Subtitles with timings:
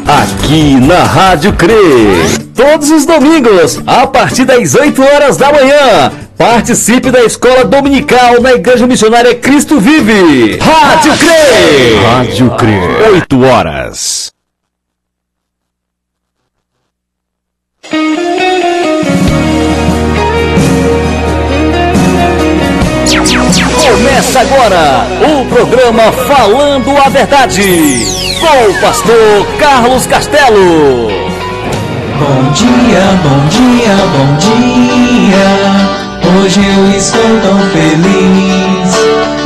[0.07, 2.39] Aqui na Rádio CRE.
[2.55, 6.11] Todos os domingos, a partir das 8 horas da manhã.
[6.41, 10.57] Participe da escola dominical na Igreja Missionária Cristo Vive.
[10.57, 12.03] Rádio CRE.
[12.03, 13.13] Rádio CRE.
[13.13, 14.31] 8 horas.
[23.83, 27.99] Começa agora o programa Falando a Verdade.
[28.39, 31.07] Com o pastor Carlos Castelo.
[32.17, 35.90] Bom dia, bom dia, bom dia.
[36.39, 38.95] Hoje eu estou tão feliz.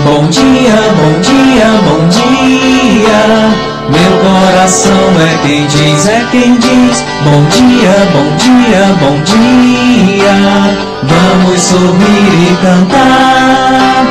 [0.03, 3.65] Bom dia, bom dia, bom dia.
[3.89, 7.03] Meu coração é quem diz, é quem diz.
[7.23, 10.35] Bom dia, bom dia, bom dia.
[11.03, 14.05] Vamos sorrir e cantar.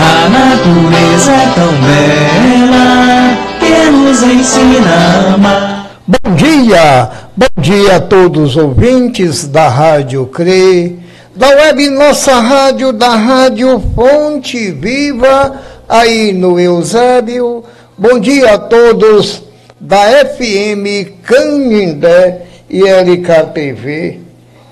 [0.00, 5.86] A natureza é tão bela que nos ensina a amar.
[6.06, 10.98] Bom dia, bom dia a todos os ouvintes da Rádio CRE,
[11.38, 17.62] da web Nossa Rádio, da Rádio Fonte Viva, aí no Eusébio.
[17.96, 19.44] Bom dia a todos
[19.78, 19.98] da
[20.34, 24.18] FM Canindé e LKTV.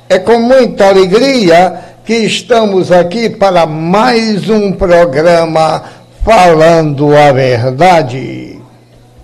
[0.08, 5.84] É com muita alegria que estamos aqui para mais um programa
[6.24, 8.58] Falando a Verdade.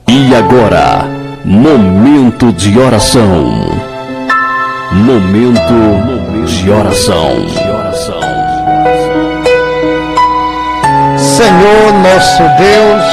[0.09, 1.09] E agora,
[1.45, 3.53] momento de oração.
[4.93, 6.22] Momento
[6.57, 7.47] de oração.
[11.19, 13.05] Senhor nosso Deus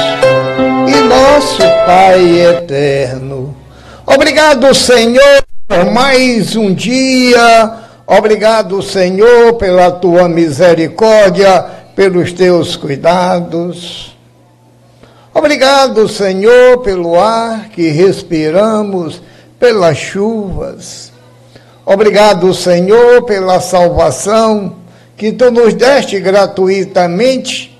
[0.88, 3.56] e nosso Pai eterno.
[4.06, 7.72] Obrigado, Senhor, por mais um dia.
[8.06, 11.64] Obrigado, Senhor, pela tua misericórdia,
[11.94, 14.16] pelos teus cuidados.
[15.32, 19.22] Obrigado, Senhor, pelo ar que respiramos,
[19.58, 21.09] pelas chuvas.
[21.92, 24.76] Obrigado, Senhor, pela salvação
[25.16, 27.76] que tu nos deste gratuitamente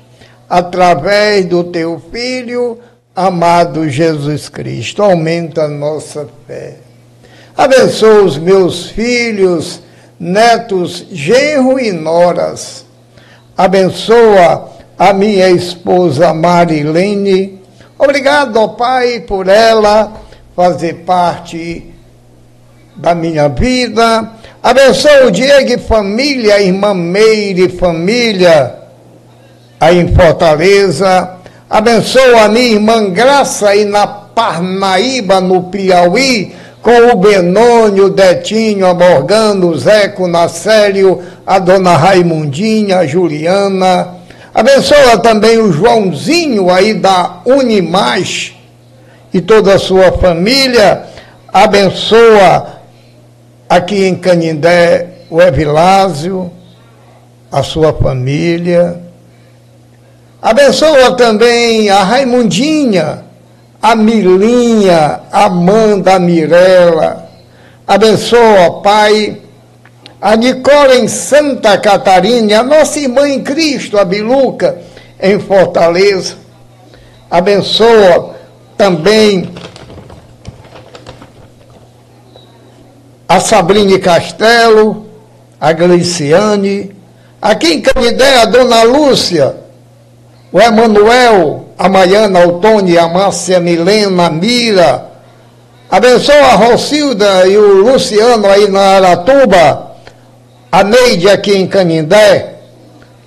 [0.49, 2.77] através do teu Filho
[3.15, 5.01] amado Jesus Cristo.
[5.01, 6.79] Aumenta a nossa fé.
[7.57, 9.81] Abençoa os meus filhos,
[10.19, 12.85] netos, genro e noras.
[13.57, 17.63] Abençoa a minha esposa Marilene.
[17.97, 20.13] Obrigado, ó Pai, por ela
[20.57, 21.95] fazer parte
[23.01, 24.31] da minha vida.
[24.63, 28.75] Abençoa o Diego e família, a irmã Meire família
[29.81, 31.31] aí em Fortaleza.
[31.69, 38.87] Abençoa a minha irmã Graça aí na Parnaíba, no Piauí, com o Benônio, o Detinho,
[38.87, 44.09] a Morgana, o Zeco, o Nacélio, a dona Raimundinha, a Juliana.
[44.55, 48.53] Abençoa também o Joãozinho aí da Unimais
[49.33, 51.05] e toda a sua família.
[51.53, 52.80] Abençoa
[53.71, 56.51] aqui em Canindé o Evilásio,
[57.53, 59.01] a sua família.
[60.43, 63.25] Abençoa também a Raimundinha,
[63.81, 67.31] a Milinha, a Amanda, a Mirella.
[67.87, 69.41] Abençoa, Pai,
[70.21, 74.79] a Nicola em Santa Catarina, a nossa irmã em Cristo, a Biluca,
[75.23, 76.35] em Fortaleza.
[77.31, 78.35] Abençoa
[78.77, 79.49] também
[83.31, 85.07] a Sabrine Castelo,
[85.61, 86.91] a Gliciane,
[87.41, 89.55] aqui em Canidé, a Dona Lúcia,
[90.51, 95.07] o Emanuel, a Maiana, o Tony, a Márcia Milena, a Mira,
[95.89, 99.93] abençoa a Rocilda e o Luciano aí na Aratuba,
[100.73, 102.55] a Neide aqui em Canindé,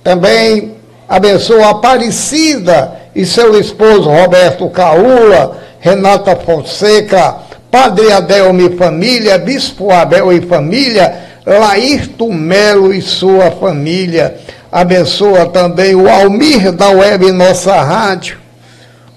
[0.02, 0.76] também
[1.08, 7.36] abençoa a Aparecida e seu esposo Roberto Caula, Renata Fonseca,
[7.74, 11.12] Padre Adelmo e família, Bispo Abel e família,
[11.44, 14.36] Laírto Melo e sua família.
[14.70, 18.38] Abençoa também o Almir da Web Nossa Rádio,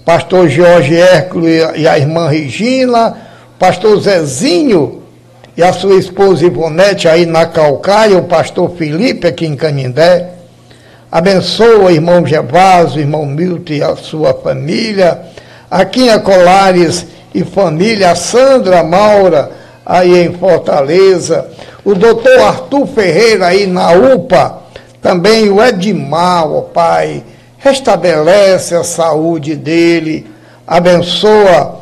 [0.04, 3.16] Pastor Jorge Hércules e a irmã Regina,
[3.60, 5.04] Pastor Zezinho
[5.56, 10.30] e a sua esposa Ivonete aí na Calcaia, o pastor Felipe aqui em Canindé.
[11.12, 15.16] Abençoa o irmão Gervásio, irmão Milton e a sua família.
[15.70, 19.50] Aqui em Colares e família, a Sandra Maura,
[19.84, 21.48] aí em Fortaleza.
[21.84, 24.58] O doutor Arthur Ferreira aí na UPA.
[25.00, 27.22] Também o Edmar, ó Pai.
[27.58, 30.26] Restabelece a saúde dele.
[30.66, 31.80] Abençoa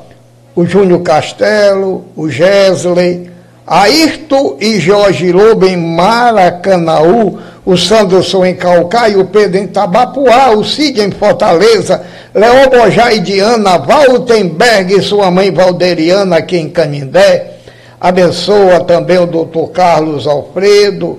[0.55, 3.31] o Júnior Castelo, o Gesley,
[3.67, 10.65] Ayrton e Jorge Lobo em Maracanaú, o Sanderson em Calcaia, o Pedro em Tabapuá, o
[10.65, 12.01] Cid em Fortaleza,
[12.33, 17.55] Leão Bojá e Diana, Valtenberg e sua mãe Valderiana aqui em Canindé.
[18.01, 21.19] Abençoa também o doutor Carlos Alfredo,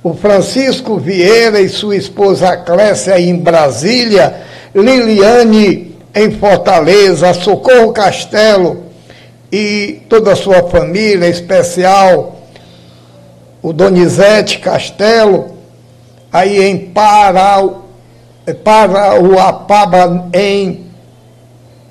[0.00, 4.34] o Francisco Vieira e sua esposa Clécia em Brasília,
[4.72, 8.91] Liliane em Fortaleza, Socorro Castelo,
[9.52, 12.40] e toda a sua família, especial
[13.60, 15.52] o Donizete Castelo,
[16.32, 17.62] aí em Pará,
[18.64, 20.86] Parauapaba, em,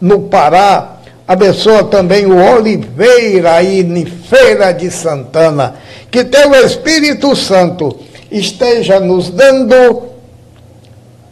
[0.01, 0.97] no Pará.
[1.27, 5.75] Abençoa também o Oliveira, aí em Feira de Santana.
[6.09, 7.97] Que teu Espírito Santo
[8.29, 10.10] esteja nos dando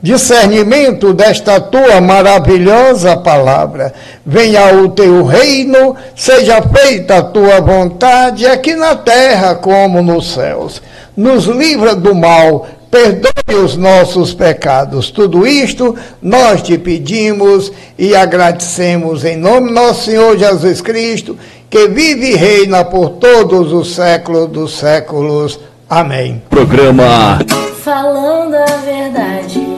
[0.02, 3.94] discernimento desta tua maravilhosa palavra.
[4.26, 10.82] Venha o teu reino, seja feita a tua vontade, aqui na terra como nos céus.
[11.16, 15.12] Nos livra do mal, perdoe os nossos pecados.
[15.12, 21.38] Tudo isto nós te pedimos e agradecemos em nome do nosso Senhor Jesus Cristo,
[21.70, 25.60] que vive e reina por todos os séculos dos séculos.
[25.90, 26.42] Amém.
[26.50, 27.40] Programa
[27.84, 29.69] Falando a verdade.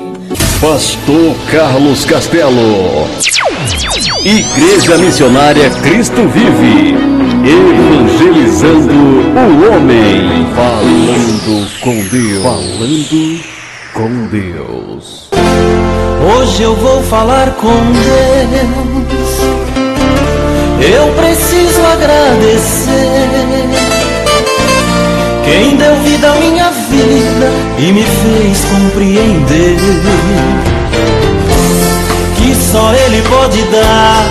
[0.62, 3.08] Pastor Carlos Castelo.
[4.24, 6.96] Igreja Missionária Cristo Vive.
[7.44, 10.48] Evangelizando o homem.
[10.56, 12.44] Falando com Deus.
[12.44, 13.40] Falando
[13.92, 15.32] com Deus.
[16.38, 19.02] Hoje eu vou falar com Deus.
[20.80, 22.92] Eu preciso agradecer.
[25.44, 27.31] Quem deu vida à minha vida
[27.78, 29.78] e me fez compreender
[32.38, 34.26] que só Ele pode dar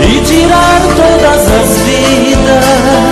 [0.00, 3.04] e tirar todas as vidas.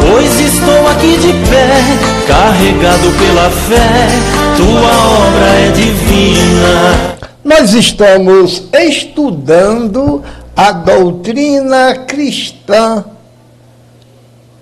[0.00, 1.80] Pois estou aqui de pé,
[2.26, 4.08] carregado pela fé,
[4.56, 4.92] tua
[5.26, 7.16] obra é divina.
[7.44, 10.22] Nós estamos estudando
[10.56, 13.04] a doutrina cristã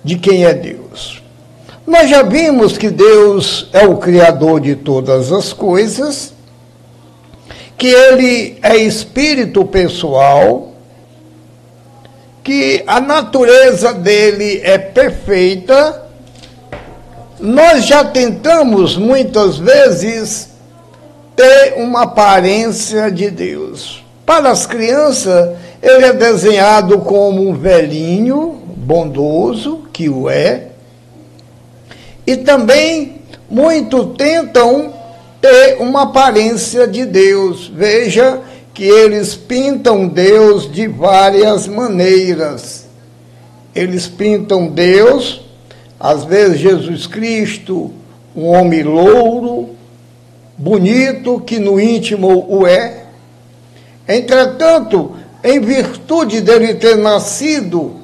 [0.05, 0.88] de quem é Deus.
[1.89, 6.35] Nós já vimos que Deus é o Criador de todas as coisas,
[7.79, 10.75] que Ele é espírito pessoal,
[12.45, 16.05] que a natureza dele é perfeita.
[17.41, 20.51] Nós já tentamos muitas vezes
[21.35, 24.05] ter uma aparência de Deus.
[24.27, 30.68] Para as crianças, ele é desenhado como um velhinho, bondoso, que o é,
[32.29, 34.93] e também muito tentam
[35.41, 37.73] ter uma aparência de Deus.
[37.75, 38.41] Veja
[38.75, 42.85] que eles pintam Deus de várias maneiras.
[43.75, 45.41] Eles pintam Deus,
[45.99, 47.93] às vezes Jesus Cristo,
[48.37, 49.71] um homem louro,
[50.55, 53.05] bonito, que no íntimo o é.
[54.07, 57.97] Entretanto, em virtude dele ter nascido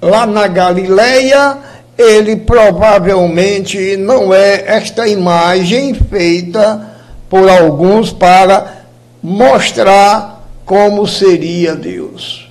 [0.00, 1.58] lá na Galileia,
[2.00, 6.88] ele provavelmente não é esta imagem feita
[7.28, 8.86] por alguns para
[9.22, 12.48] mostrar como seria Deus.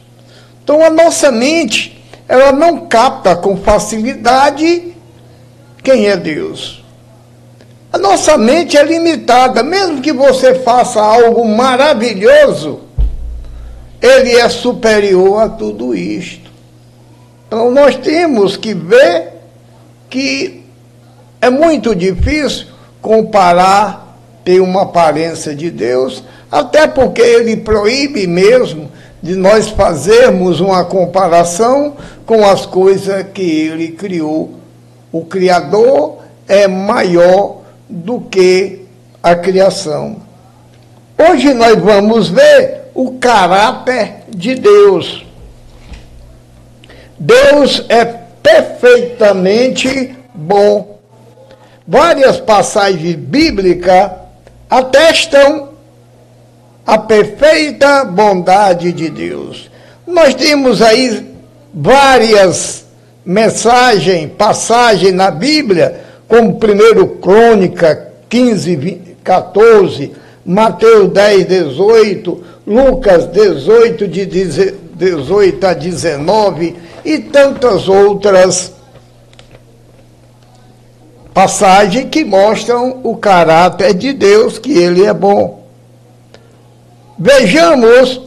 [0.63, 4.93] Então a nossa mente, ela não capta com facilidade
[5.83, 6.83] quem é Deus.
[7.91, 12.81] A nossa mente é limitada, mesmo que você faça algo maravilhoso,
[13.99, 16.51] ele é superior a tudo isto.
[17.47, 19.38] Então nós temos que ver
[20.09, 20.63] que
[21.41, 22.67] é muito difícil
[23.01, 30.83] comparar, ter uma aparência de Deus, até porque ele proíbe mesmo de nós fazermos uma
[30.85, 34.55] comparação com as coisas que ele criou.
[35.11, 38.85] O Criador é maior do que
[39.21, 40.17] a criação.
[41.17, 45.25] Hoje nós vamos ver o caráter de Deus.
[47.19, 50.99] Deus é perfeitamente bom.
[51.87, 54.11] Várias passagens bíblicas
[54.69, 55.69] atestam
[56.85, 59.69] a perfeita bondade de Deus.
[60.05, 61.27] Nós temos aí
[61.73, 62.85] várias
[63.25, 70.11] mensagens, passagens na Bíblia, como 1 Crônica 15, 20, 14,
[70.45, 78.73] Mateus 10, 18, Lucas 18, de 18 a 19 e tantas outras
[81.33, 85.63] passagens que mostram o caráter de Deus, que Ele é bom.
[87.17, 88.21] Vejamos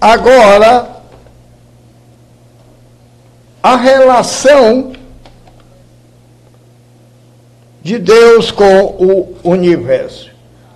[0.00, 0.88] agora
[3.62, 4.92] a relação
[7.82, 10.30] de Deus com o universo.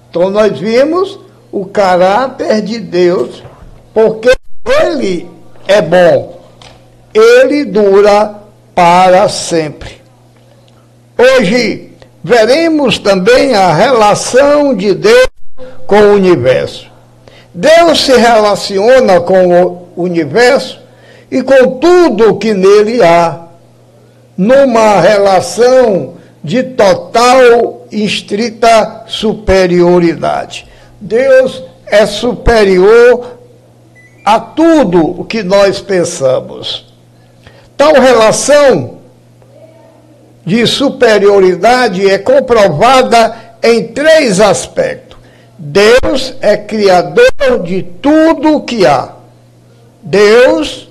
[0.09, 1.19] Então nós vimos
[1.51, 3.43] o caráter de Deus,
[3.93, 4.33] porque
[4.81, 5.29] ele
[5.67, 6.42] é bom.
[7.15, 8.35] Ele dura
[8.75, 10.01] para sempre.
[11.19, 11.93] Hoje
[12.25, 15.29] veremos também a relação de Deus
[15.87, 16.91] com o universo.
[17.55, 20.81] Deus se relaciona com o universo
[21.31, 23.43] e com tudo que nele há,
[24.37, 30.67] numa relação de total e estrita superioridade.
[31.01, 33.39] Deus é superior
[34.25, 36.92] a tudo o que nós pensamos.
[37.77, 38.99] Tal relação
[40.45, 45.19] de superioridade é comprovada em três aspectos.
[45.59, 49.13] Deus é criador de tudo o que há.
[50.03, 50.91] Deus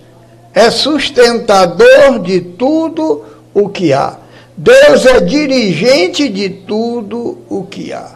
[0.54, 4.18] é sustentador de tudo o que há.
[4.56, 8.12] Deus é dirigente de tudo o que há.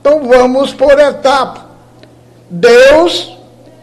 [0.00, 1.66] Então vamos por etapa.
[2.50, 3.36] Deus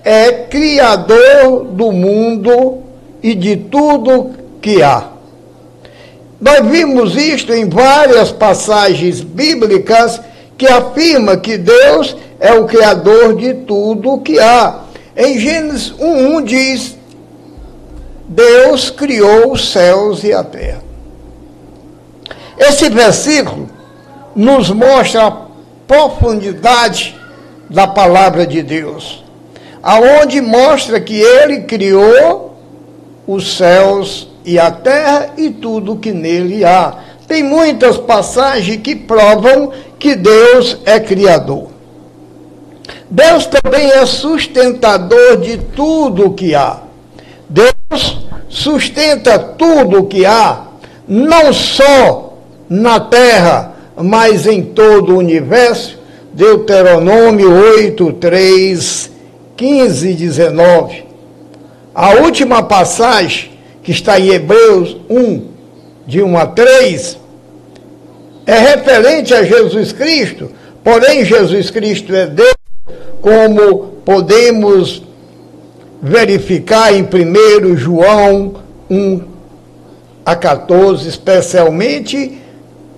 [0.03, 2.84] é criador do mundo
[3.25, 5.03] e de tudo que há.
[6.39, 10.21] Nós vimos isto em várias passagens bíblicas
[10.55, 14.81] que afirma que Deus é o Criador de tudo o que há.
[15.17, 16.97] Em Gênesis 1,1 diz:
[18.29, 20.83] Deus criou os céus e a terra.
[22.59, 23.67] Esse versículo
[24.35, 25.37] nos mostra a
[25.87, 27.19] profundidade
[27.71, 29.23] da palavra de Deus,
[29.81, 32.54] aonde mostra que ele criou
[33.27, 36.99] os céus e a terra e tudo que nele há.
[37.27, 41.69] Tem muitas passagens que provam que Deus é criador.
[43.09, 46.81] Deus também é sustentador de tudo que há.
[47.49, 50.65] Deus sustenta tudo que há,
[51.07, 52.33] não só
[52.69, 55.99] na terra, mas em todo o universo.
[56.33, 59.11] Deuteronômio 8, 3,
[59.55, 61.04] 15 e 19.
[61.95, 65.47] A última passagem, que está em Hebreus 1,
[66.05, 67.17] de 1 a 3,
[68.45, 70.51] é referente a Jesus Cristo,
[70.83, 72.53] porém Jesus Cristo é Deus,
[73.21, 75.01] como podemos
[76.01, 78.55] verificar em 1 João
[78.91, 79.21] 1
[80.25, 82.41] a 14, especialmente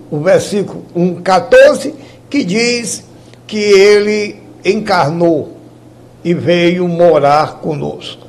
[0.09, 1.93] o versículo 1, 14,
[2.31, 3.03] que diz
[3.45, 5.55] que ele encarnou
[6.23, 8.26] e veio morar conosco.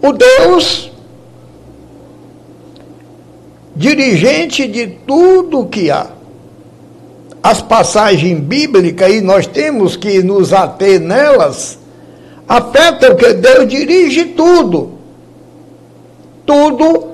[0.00, 0.88] O Deus
[3.78, 6.06] dirigente de tudo que há.
[7.40, 11.78] As passagens bíblicas, e nós temos que nos ater nelas,
[12.48, 14.98] afetam que Deus dirige tudo.
[16.44, 17.10] Tudo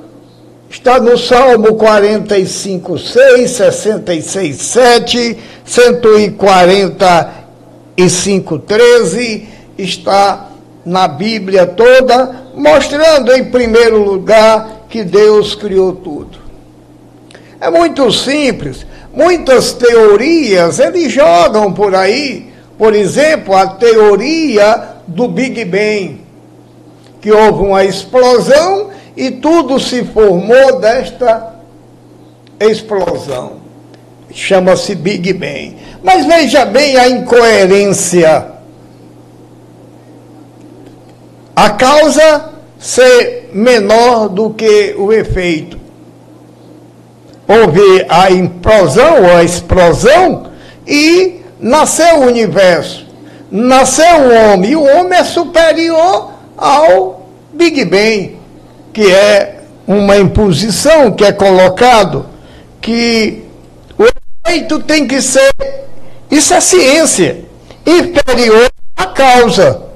[0.70, 10.48] está no Salmo 45, 6, 66, 7, 145, 13, está
[10.86, 16.38] na Bíblia toda, mostrando em primeiro lugar que Deus criou tudo.
[17.60, 18.86] É muito simples.
[19.12, 22.52] Muitas teorias eles jogam por aí.
[22.76, 26.20] Por exemplo, a teoria do Big Bang,
[27.20, 31.54] que houve uma explosão e tudo se formou desta
[32.58, 33.64] explosão.
[34.32, 35.76] Chama-se Big Bang.
[36.02, 38.53] Mas veja bem a incoerência.
[41.56, 45.78] A causa ser menor do que o efeito.
[47.46, 50.50] Houve a implosão ou a explosão
[50.86, 53.06] e nasceu o universo.
[53.50, 54.72] Nasceu o homem.
[54.72, 58.36] E o homem é superior ao Big Bang,
[58.92, 62.26] que é uma imposição que é colocado
[62.80, 63.44] que
[63.96, 64.04] o
[64.46, 65.52] efeito tem que ser.
[66.30, 67.44] Isso é ciência.
[67.86, 69.93] Inferior à causa.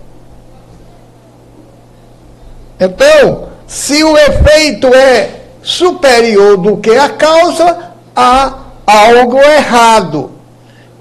[2.79, 5.31] Então, se o efeito é
[5.63, 8.55] superior do que a causa, há
[8.87, 10.31] algo errado.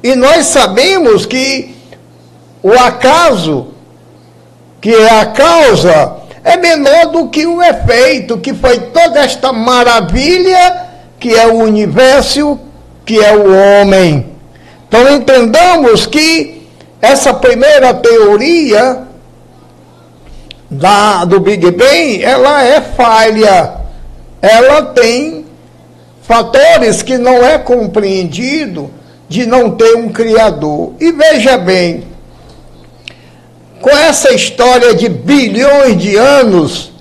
[0.04, 1.76] E nós sabemos que
[2.62, 3.68] o acaso,
[4.82, 10.88] que é a causa, é menor do que o efeito, que foi toda esta maravilha
[11.20, 12.60] que é o universo,
[13.06, 14.34] que é o homem.
[14.88, 16.68] Então entendamos que
[17.02, 19.07] essa primeira teoria
[20.70, 23.76] da, do Big Bang, ela é falha.
[24.42, 25.46] Ela tem
[26.22, 28.92] fatores que não é compreendido
[29.30, 30.94] de não ter um criador.
[31.00, 32.04] E veja bem,
[33.82, 36.92] com essa história de bilhões de anos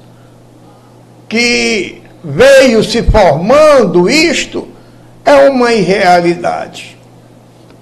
[1.28, 4.68] que veio se formando isto,
[5.25, 6.96] é uma irrealidade.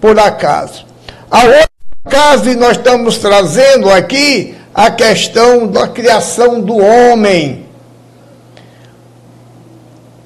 [0.01, 0.87] Por acaso.
[1.31, 1.69] A outra
[2.09, 7.65] caso, nós estamos trazendo aqui a questão da criação do homem.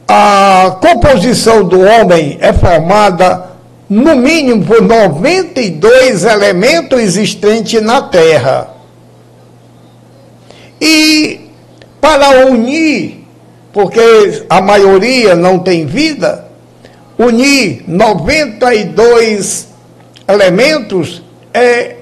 [0.09, 3.47] A composição do homem é formada,
[3.91, 8.71] no mínimo, por 92 elementos existentes na Terra.
[10.81, 11.51] E
[12.01, 13.27] para unir,
[13.73, 16.47] porque a maioria não tem vida,
[17.19, 19.69] unir 92
[20.27, 21.98] elementos é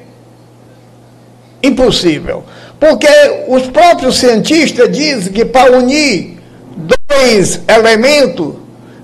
[1.67, 2.45] impossível.
[2.79, 3.09] Porque
[3.49, 6.39] os próprios cientistas dizem que para unir
[6.77, 8.55] dois elementos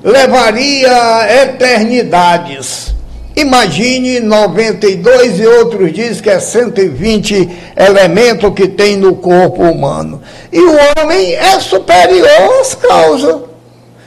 [0.05, 2.95] levaria eternidades.
[3.35, 10.21] Imagine 92 e outros dizem que é 120 elementos que tem no corpo humano.
[10.53, 13.37] E o homem é superior às causas.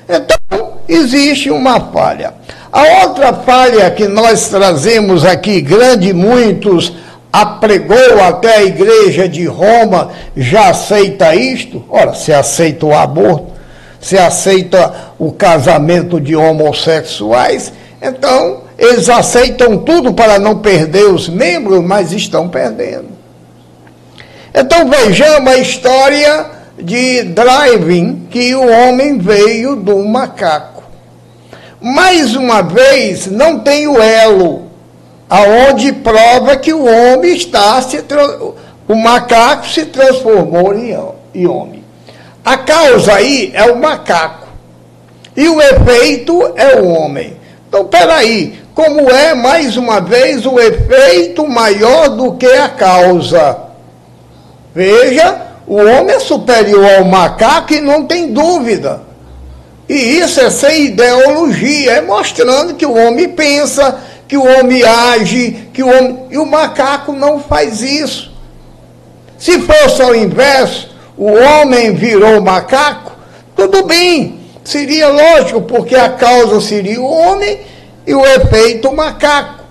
[0.07, 2.35] Então, existe uma falha.
[2.71, 6.93] A outra falha que nós trazemos aqui, grande muitos
[7.41, 11.83] apregou até a igreja de Roma, já aceita isto?
[11.89, 13.51] Ora, se aceita o aborto,
[13.99, 21.83] se aceita o casamento de homossexuais, então eles aceitam tudo para não perder os membros,
[21.83, 23.09] mas estão perdendo.
[24.53, 26.45] Então vejamos a história
[26.79, 30.83] de Driving, que o homem veio do macaco.
[31.81, 34.64] Mais uma vez, não tem o elo
[35.29, 38.03] aonde prova que o homem está se
[38.87, 41.83] o macaco se transformou em homem.
[42.43, 44.47] A causa aí é o macaco
[45.35, 47.35] e o efeito é o homem.
[47.67, 53.57] Então, peraí, como é mais uma vez o efeito maior do que a causa?
[54.73, 59.01] Veja, o homem é superior ao macaco e não tem dúvida.
[59.87, 65.69] E isso é sem ideologia, é mostrando que o homem pensa, que o homem age,
[65.73, 66.25] que o homem.
[66.31, 68.31] E o macaco não faz isso.
[69.37, 73.11] Se fosse ao inverso, o homem virou macaco,
[73.55, 77.59] tudo bem, seria lógico, porque a causa seria o homem
[78.05, 79.63] e o efeito o macaco.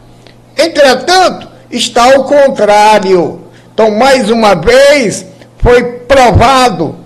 [0.57, 3.41] Entretanto, está ao contrário.
[3.73, 5.27] Então, mais uma vez,
[5.59, 6.97] foi provado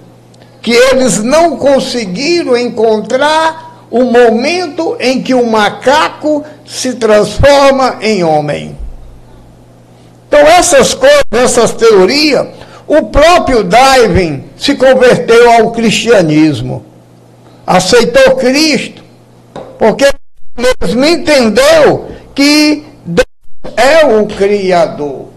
[0.61, 8.77] que eles não conseguiram encontrar o momento em que o macaco se transforma em homem.
[10.29, 12.47] Então, essas coisas, essas teorias,
[12.87, 16.85] o próprio Darwin se converteu ao cristianismo,
[17.67, 19.03] aceitou Cristo,
[19.79, 20.07] porque
[20.57, 25.29] mesmo entendeu que Deus é o Criador.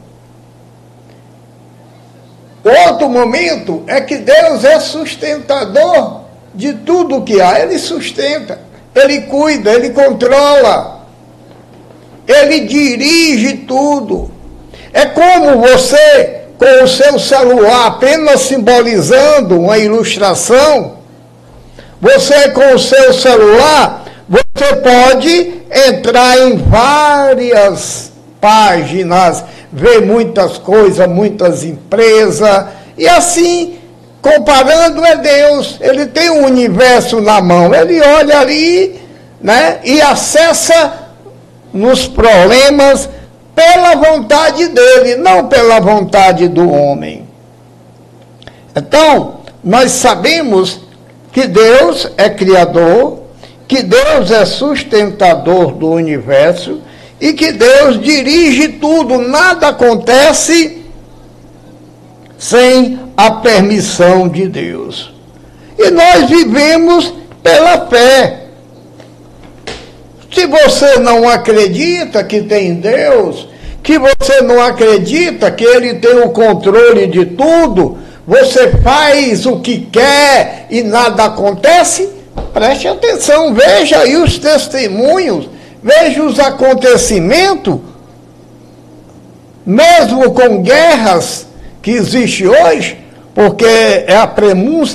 [2.64, 6.22] Outro momento é que Deus é sustentador
[6.54, 7.60] de tudo que há.
[7.62, 8.60] Ele sustenta,
[8.94, 11.01] ele cuida, ele controla,
[12.28, 14.32] ele dirige tudo.
[14.94, 20.98] É como você, com o seu celular, apenas simbolizando uma ilustração,
[22.00, 31.64] você com o seu celular, você pode entrar em várias páginas, ver muitas coisas, muitas
[31.64, 32.66] empresas,
[32.98, 33.78] e assim
[34.22, 35.78] comparando é Deus.
[35.82, 37.74] Ele tem o universo na mão.
[37.74, 39.02] Ele olha ali
[39.42, 41.01] né, e acessa
[41.74, 43.10] nos problemas
[43.56, 47.28] pela vontade dele, não pela vontade do homem.
[48.76, 50.82] Então, nós sabemos
[51.32, 53.22] que Deus é criador,
[53.68, 56.82] que Deus é sustentador do universo
[57.20, 60.82] e que Deus dirige tudo, nada acontece
[62.38, 65.14] sem a permissão de Deus.
[65.78, 68.41] E nós vivemos pela fé.
[70.34, 73.48] Se você não acredita que tem Deus,
[73.84, 79.80] que você não acredita que Ele tem o controle de tudo, você faz o que
[79.92, 82.10] quer e nada acontece,
[82.54, 85.50] preste atenção, veja aí os testemunhos,
[85.84, 87.80] veja os acontecimentos,
[89.66, 91.46] mesmo com guerras
[91.82, 92.98] que existe hoje,
[93.34, 94.34] porque é a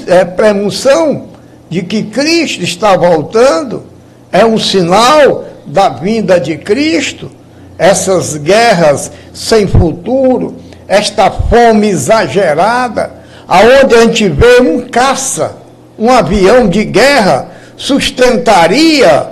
[0.07, 1.29] é premunção
[1.69, 3.96] de que Cristo está voltando,
[4.37, 7.31] é um sinal da vinda de Cristo,
[7.79, 13.13] essas guerras sem futuro, esta fome exagerada,
[13.49, 15.57] aonde a gente vê um caça,
[15.99, 19.29] um avião de guerra, sustentaria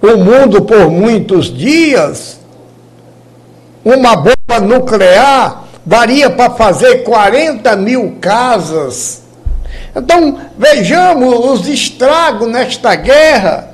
[0.00, 2.40] o mundo por muitos dias,
[3.84, 9.22] uma bomba nuclear daria para fazer 40 mil casas.
[9.94, 13.71] Então, vejamos os estragos nesta guerra,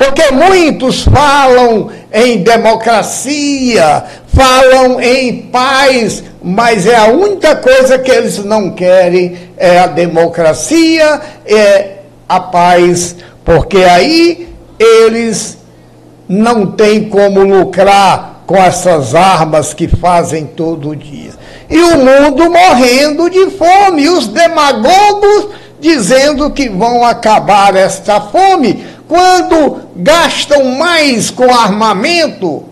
[0.00, 8.42] porque muitos falam em democracia, falam em paz, mas é a única coisa que eles
[8.42, 15.58] não querem é a democracia, é a paz, porque aí eles
[16.26, 21.32] não têm como lucrar com essas armas que fazem todo dia.
[21.68, 29.80] E o mundo morrendo de fome, os demagogos dizendo que vão acabar esta fome, quando
[29.96, 32.62] gastam mais com armamento,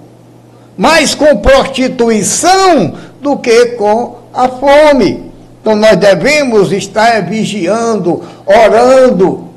[0.76, 5.32] mais com prostituição do que com a fome.
[5.60, 9.48] Então nós devemos estar vigiando, orando,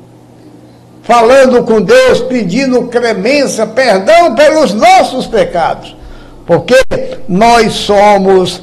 [1.04, 5.96] falando com Deus, pedindo clemência, perdão pelos nossos pecados,
[6.44, 6.82] porque
[7.28, 8.60] nós somos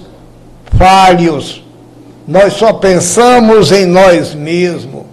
[0.78, 1.64] falhos,
[2.28, 5.04] nós só pensamos em nós mesmos.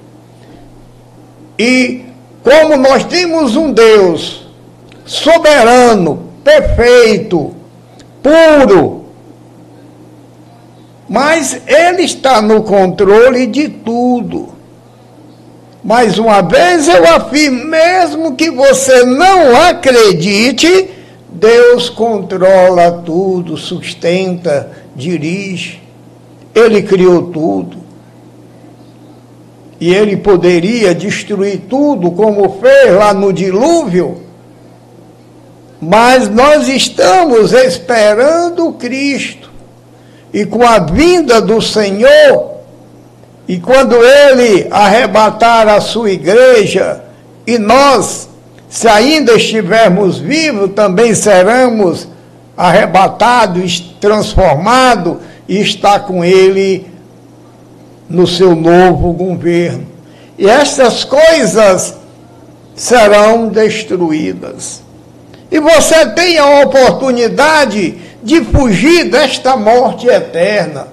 [1.57, 2.06] E
[2.47, 4.47] como nós temos um Deus
[5.05, 7.53] soberano, perfeito,
[8.23, 9.07] puro,
[11.09, 14.51] mas Ele está no controle de tudo.
[15.83, 20.89] Mais uma vez eu afirmo, mesmo que você não acredite,
[21.29, 25.83] Deus controla tudo, sustenta, dirige.
[26.55, 27.86] Ele criou tudo.
[29.81, 34.23] E ele poderia destruir tudo, como fez lá no dilúvio.
[35.81, 39.51] Mas nós estamos esperando Cristo.
[40.33, 42.57] E com a vinda do Senhor,
[43.49, 47.03] e quando ele arrebatar a sua igreja,
[47.47, 48.29] e nós,
[48.69, 52.09] se ainda estivermos vivos, também seremos
[52.57, 56.87] arrebatados, transformados, e está com ele
[58.09, 59.87] no seu novo governo.
[60.38, 61.95] E estas coisas
[62.75, 64.83] serão destruídas.
[65.51, 70.88] E você tem a oportunidade de fugir desta morte eterna.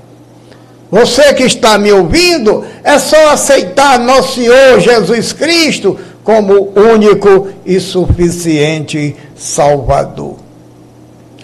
[0.89, 7.79] Você que está me ouvindo, é só aceitar nosso Senhor Jesus Cristo como único e
[7.79, 10.35] suficiente Salvador.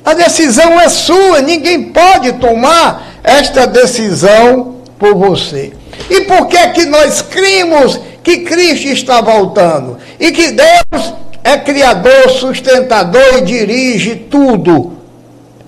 [0.05, 5.71] A decisão é sua, ninguém pode tomar esta decisão por você.
[6.09, 9.97] E por que que nós cremos que Cristo está voltando?
[10.19, 14.97] E que Deus é criador, sustentador e dirige tudo?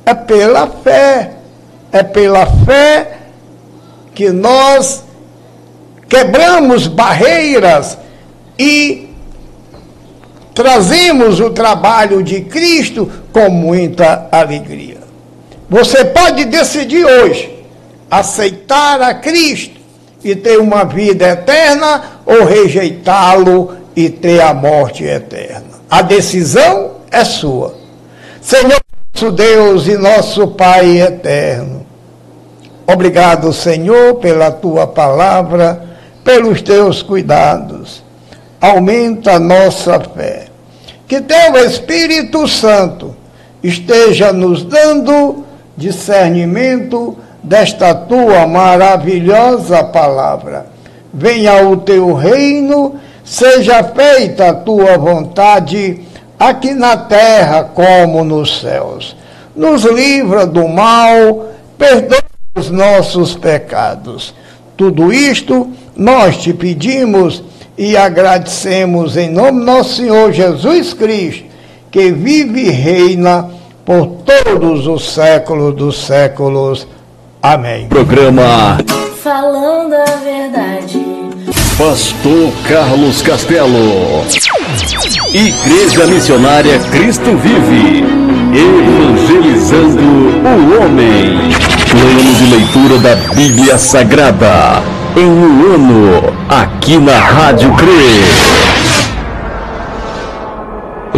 [0.05, 1.31] É pela fé.
[1.91, 3.17] É pela fé
[4.13, 5.03] que nós
[6.07, 7.97] quebramos barreiras
[8.59, 9.09] e
[10.53, 14.99] trazemos o trabalho de Cristo com muita alegria.
[15.69, 17.60] Você pode decidir hoje
[18.11, 19.79] aceitar a Cristo
[20.21, 25.79] e ter uma vida eterna ou rejeitá-lo e ter a morte eterna.
[25.89, 27.73] A decisão é sua.
[28.41, 28.81] Senhor
[29.13, 31.85] nosso Deus e nosso Pai eterno.
[32.87, 35.81] Obrigado, Senhor, pela tua palavra,
[36.23, 38.03] pelos teus cuidados.
[38.59, 40.47] Aumenta a nossa fé.
[41.07, 43.15] Que teu Espírito Santo
[43.61, 45.45] esteja nos dando
[45.77, 50.67] discernimento desta tua maravilhosa palavra.
[51.13, 56.01] venha o teu reino, seja feita a tua vontade,
[56.39, 59.15] aqui na terra como nos céus.
[59.55, 62.23] Nos livra do mal, perdoa
[62.55, 64.33] os nossos pecados.
[64.77, 67.43] Tudo isto nós te pedimos
[67.77, 71.45] e agradecemos em nome do nosso Senhor Jesus Cristo,
[71.89, 73.49] que vive e reina
[73.85, 76.87] por todos os séculos dos séculos.
[77.43, 77.87] Amém.
[77.87, 78.77] Programa
[79.23, 81.03] Falando a Verdade.
[81.75, 84.23] Pastor Carlos Castelo.
[85.33, 88.03] Igreja Missionária Cristo Vive.
[88.53, 91.39] Evangelizando o homem.
[91.89, 94.83] Plano de leitura da Bíblia Sagrada.
[95.17, 98.21] Em um ano, aqui na Rádio CRE.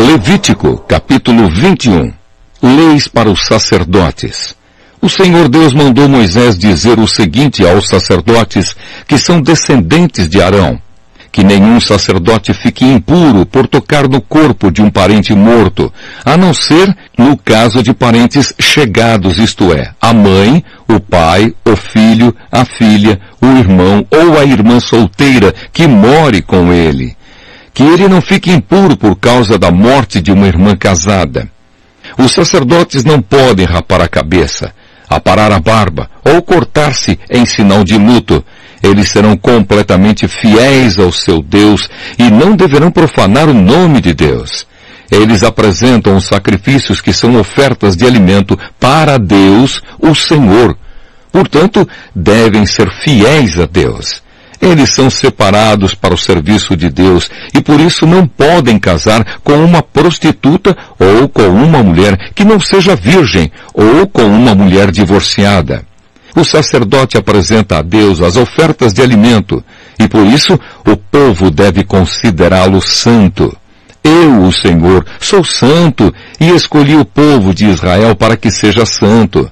[0.02, 2.14] Levítico, capítulo 21.
[2.62, 4.56] Leis para os sacerdotes.
[5.04, 8.74] O Senhor Deus mandou Moisés dizer o seguinte aos sacerdotes
[9.06, 10.80] que são descendentes de Arão.
[11.30, 15.92] Que nenhum sacerdote fique impuro por tocar no corpo de um parente morto,
[16.24, 21.76] a não ser no caso de parentes chegados, isto é, a mãe, o pai, o
[21.76, 27.14] filho, a filha, o irmão ou a irmã solteira que more com ele.
[27.74, 31.52] Que ele não fique impuro por causa da morte de uma irmã casada.
[32.18, 34.74] Os sacerdotes não podem rapar a cabeça,
[35.16, 38.44] aparar a barba ou cortar-se em sinal de luto.
[38.82, 44.66] Eles serão completamente fiéis ao seu Deus e não deverão profanar o nome de Deus.
[45.12, 50.76] Eles apresentam os sacrifícios que são ofertas de alimento para Deus, o Senhor.
[51.32, 54.23] Portanto, devem ser fiéis a Deus.
[54.64, 59.56] Eles são separados para o serviço de Deus e por isso não podem casar com
[59.56, 65.84] uma prostituta ou com uma mulher que não seja virgem ou com uma mulher divorciada.
[66.34, 69.62] O sacerdote apresenta a Deus as ofertas de alimento
[70.00, 73.54] e por isso o povo deve considerá-lo santo.
[74.02, 79.52] Eu, o Senhor, sou santo e escolhi o povo de Israel para que seja santo.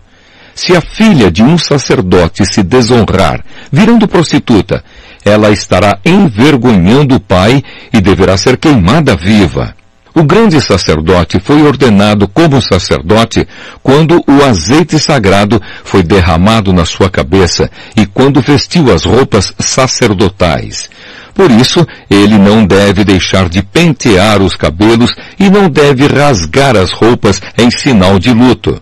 [0.54, 4.84] Se a filha de um sacerdote se desonrar, virando prostituta,
[5.24, 9.76] ela estará envergonhando o pai e deverá ser queimada viva.
[10.14, 13.48] O grande sacerdote foi ordenado como sacerdote
[13.82, 20.90] quando o azeite sagrado foi derramado na sua cabeça e quando vestiu as roupas sacerdotais.
[21.34, 26.92] Por isso, ele não deve deixar de pentear os cabelos e não deve rasgar as
[26.92, 28.82] roupas em sinal de luto.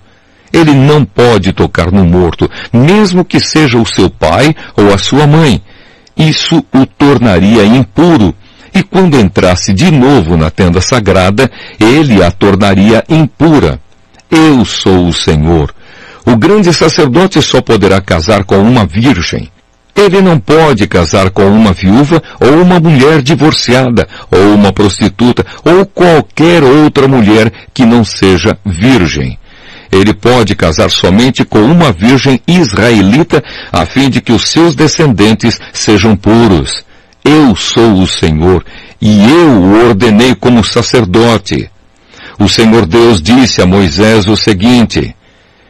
[0.51, 5.27] Ele não pode tocar no morto, mesmo que seja o seu pai ou a sua
[5.27, 5.61] mãe.
[6.17, 8.35] Isso o tornaria impuro,
[8.73, 13.79] e quando entrasse de novo na tenda sagrada, ele a tornaria impura.
[14.29, 15.73] Eu sou o Senhor.
[16.25, 19.49] O grande sacerdote só poderá casar com uma virgem.
[19.95, 25.85] Ele não pode casar com uma viúva ou uma mulher divorciada, ou uma prostituta, ou
[25.85, 29.38] qualquer outra mulher que não seja virgem
[29.91, 35.59] ele pode casar somente com uma virgem israelita, a fim de que os seus descendentes
[35.73, 36.83] sejam puros.
[37.23, 38.63] Eu sou o Senhor,
[39.01, 41.69] e eu o ordenei como sacerdote.
[42.39, 45.15] O Senhor Deus disse a Moisés o seguinte,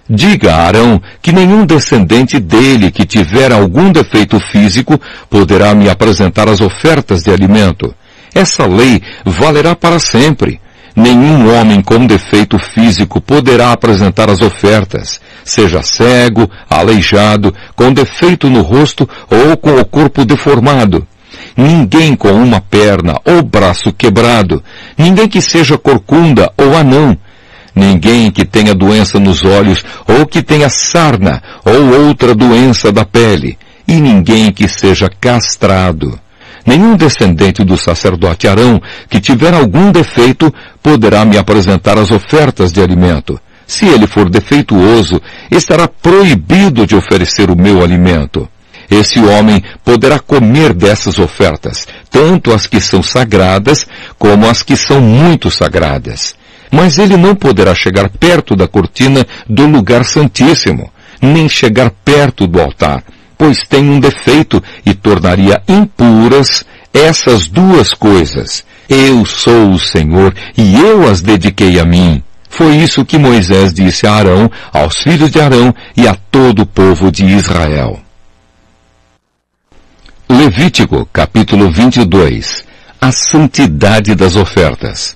[0.10, 6.50] Diga a Arão que nenhum descendente dele que tiver algum defeito físico poderá me apresentar
[6.50, 7.94] as ofertas de alimento.
[8.34, 10.60] Essa lei valerá para sempre.
[11.00, 18.62] Nenhum homem com defeito físico poderá apresentar as ofertas, seja cego, aleijado, com defeito no
[18.62, 21.08] rosto ou com o corpo deformado.
[21.56, 24.62] Ninguém com uma perna ou braço quebrado,
[24.98, 27.18] ninguém que seja corcunda ou anão,
[27.74, 33.58] ninguém que tenha doença nos olhos ou que tenha sarna ou outra doença da pele,
[33.88, 36.20] e ninguém que seja castrado.
[36.70, 38.80] Nenhum descendente do sacerdote Arão
[39.10, 40.54] que tiver algum defeito
[40.84, 43.42] poderá me apresentar as ofertas de alimento.
[43.66, 48.48] Se ele for defeituoso, estará proibido de oferecer o meu alimento.
[48.88, 53.88] Esse homem poderá comer dessas ofertas, tanto as que são sagradas
[54.20, 56.36] como as que são muito sagradas.
[56.72, 62.62] Mas ele não poderá chegar perto da cortina do lugar santíssimo, nem chegar perto do
[62.62, 63.04] altar,
[63.40, 68.66] pois tem um defeito e tornaria impuras essas duas coisas.
[68.90, 72.22] Eu sou o Senhor e eu as dediquei a mim.
[72.50, 76.66] Foi isso que Moisés disse a Arão, aos filhos de Arão e a todo o
[76.66, 78.02] povo de Israel.
[80.30, 82.66] Levítico, capítulo 22.
[83.00, 85.16] A santidade das ofertas.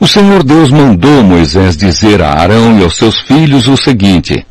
[0.00, 4.44] O Senhor Deus mandou Moisés dizer a Arão e aos seus filhos o seguinte: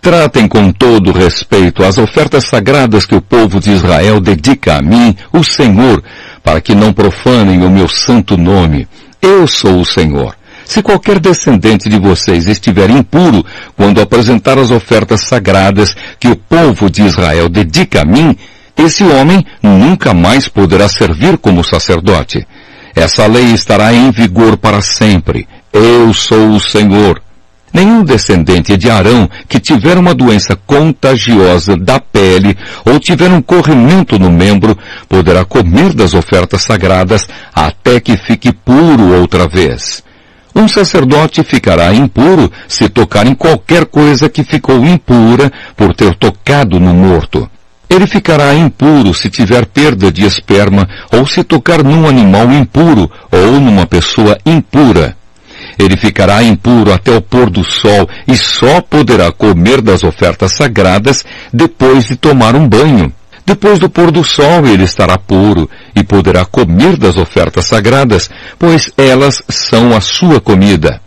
[0.00, 5.16] Tratem com todo respeito as ofertas sagradas que o povo de Israel dedica a mim,
[5.32, 6.02] o Senhor,
[6.42, 8.86] para que não profanem o meu santo nome.
[9.20, 10.36] Eu sou o Senhor.
[10.64, 16.90] Se qualquer descendente de vocês estiver impuro quando apresentar as ofertas sagradas que o povo
[16.90, 18.36] de Israel dedica a mim,
[18.76, 22.46] esse homem nunca mais poderá servir como sacerdote.
[22.94, 25.48] Essa lei estará em vigor para sempre.
[25.72, 27.20] Eu sou o Senhor.
[27.72, 34.18] Nenhum descendente de Arão que tiver uma doença contagiosa da pele ou tiver um corrimento
[34.18, 34.76] no membro
[35.08, 40.02] poderá comer das ofertas sagradas até que fique puro outra vez.
[40.54, 46.80] Um sacerdote ficará impuro se tocar em qualquer coisa que ficou impura por ter tocado
[46.80, 47.48] no morto.
[47.88, 53.60] Ele ficará impuro se tiver perda de esperma ou se tocar num animal impuro ou
[53.60, 55.16] numa pessoa impura.
[55.78, 61.24] Ele ficará impuro até o pôr do sol e só poderá comer das ofertas sagradas
[61.52, 63.12] depois de tomar um banho.
[63.46, 68.90] Depois do pôr do sol ele estará puro e poderá comer das ofertas sagradas, pois
[68.96, 71.00] elas são a sua comida.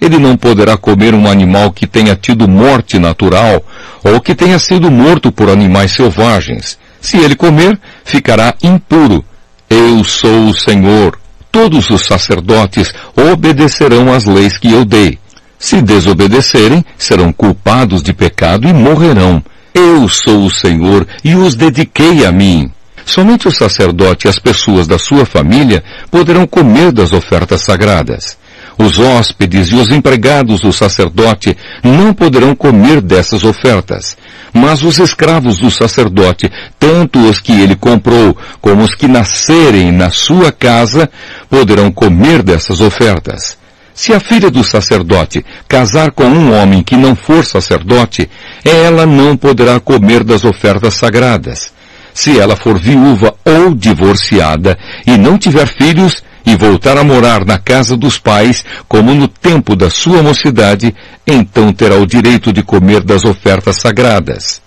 [0.00, 3.64] Ele não poderá comer um animal que tenha tido morte natural
[4.04, 6.78] ou que tenha sido morto por animais selvagens.
[7.00, 9.24] Se ele comer, ficará impuro.
[9.70, 11.18] Eu sou o Senhor.
[11.60, 12.94] Todos os sacerdotes
[13.32, 15.18] obedecerão às leis que eu dei.
[15.58, 19.42] Se desobedecerem, serão culpados de pecado e morrerão.
[19.74, 22.70] Eu sou o Senhor e os dediquei a mim.
[23.04, 28.38] Somente o sacerdote e as pessoas da sua família poderão comer das ofertas sagradas.
[28.78, 34.16] Os hóspedes e os empregados do sacerdote não poderão comer dessas ofertas.
[34.52, 40.10] Mas os escravos do sacerdote, tanto os que ele comprou como os que nascerem na
[40.10, 41.08] sua casa,
[41.48, 43.58] poderão comer dessas ofertas.
[43.94, 48.30] Se a filha do sacerdote casar com um homem que não for sacerdote,
[48.64, 51.72] ela não poderá comer das ofertas sagradas.
[52.14, 57.58] Se ela for viúva ou divorciada e não tiver filhos e voltar a morar na
[57.58, 60.94] casa dos pais, como no tempo da sua mocidade,
[61.26, 64.62] então terá o direito de comer das ofertas sagradas.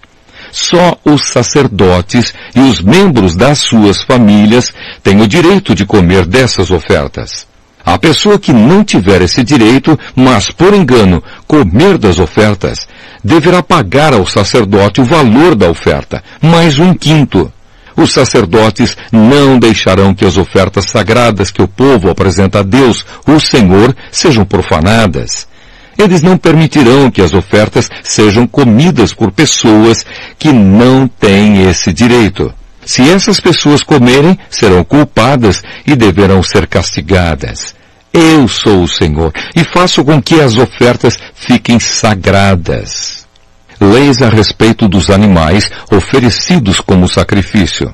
[0.51, 6.69] Só os sacerdotes e os membros das suas famílias têm o direito de comer dessas
[6.69, 7.47] ofertas.
[7.83, 12.87] A pessoa que não tiver esse direito, mas por engano comer das ofertas,
[13.23, 17.51] deverá pagar ao sacerdote o valor da oferta, mais um quinto.
[18.01, 23.39] Os sacerdotes não deixarão que as ofertas sagradas que o povo apresenta a Deus, o
[23.39, 25.47] Senhor, sejam profanadas.
[25.95, 30.03] Eles não permitirão que as ofertas sejam comidas por pessoas
[30.39, 32.51] que não têm esse direito.
[32.83, 37.75] Se essas pessoas comerem, serão culpadas e deverão ser castigadas.
[38.11, 43.20] Eu sou o Senhor e faço com que as ofertas fiquem sagradas.
[43.81, 47.91] Leis a respeito dos animais oferecidos como sacrifício.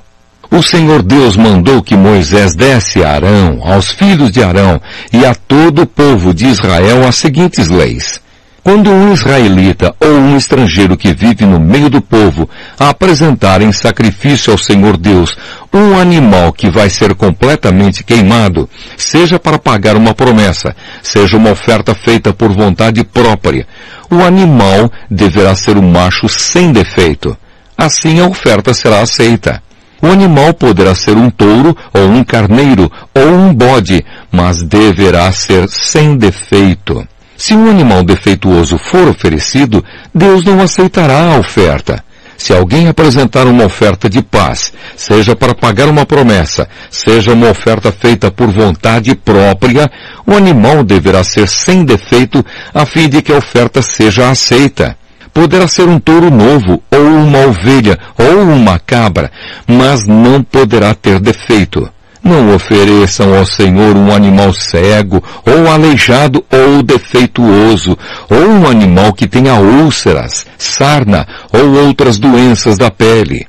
[0.51, 4.81] O Senhor Deus mandou que Moisés desse a Arão, aos filhos de Arão
[5.13, 8.19] e a todo o povo de Israel as seguintes leis.
[8.67, 14.51] Quando um israelita ou um estrangeiro que vive no meio do povo apresentar em sacrifício
[14.51, 15.37] ao Senhor Deus
[15.73, 21.95] um animal que vai ser completamente queimado, seja para pagar uma promessa, seja uma oferta
[21.95, 23.65] feita por vontade própria,
[24.11, 27.37] o animal deverá ser um macho sem defeito.
[27.77, 29.63] Assim a oferta será aceita.
[30.01, 35.69] O animal poderá ser um touro ou um carneiro ou um bode, mas deverá ser
[35.69, 37.07] sem defeito.
[37.37, 42.03] Se um animal defeituoso for oferecido, Deus não aceitará a oferta.
[42.35, 47.91] Se alguém apresentar uma oferta de paz, seja para pagar uma promessa, seja uma oferta
[47.91, 49.89] feita por vontade própria,
[50.25, 52.43] o animal deverá ser sem defeito
[52.73, 54.97] a fim de que a oferta seja aceita.
[55.33, 59.31] Poderá ser um touro novo, ou uma ovelha, ou uma cabra,
[59.67, 61.87] mas não poderá ter defeito.
[62.27, 67.97] Não ofereçam ao Senhor um animal cego, ou aleijado, ou defeituoso,
[68.29, 73.47] ou um animal que tenha úlceras, sarna ou outras doenças da pele.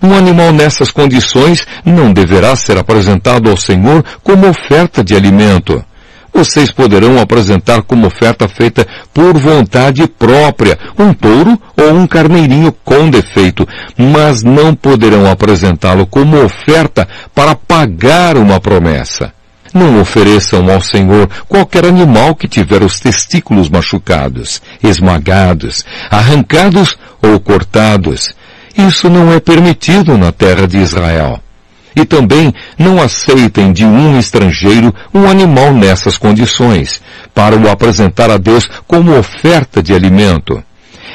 [0.00, 5.84] Um animal nessas condições não deverá ser apresentado ao Senhor como oferta de alimento
[6.32, 13.10] vocês poderão apresentar como oferta feita por vontade própria um touro ou um carneirinho com
[13.10, 13.66] defeito,
[13.96, 19.32] mas não poderão apresentá-lo como oferta para pagar uma promessa.
[19.72, 28.34] Não ofereçam ao Senhor qualquer animal que tiver os testículos machucados, esmagados, arrancados ou cortados.
[28.76, 31.40] Isso não é permitido na terra de Israel.
[31.94, 37.00] E também não aceitem de um estrangeiro um animal nessas condições,
[37.34, 40.62] para o apresentar a Deus como oferta de alimento.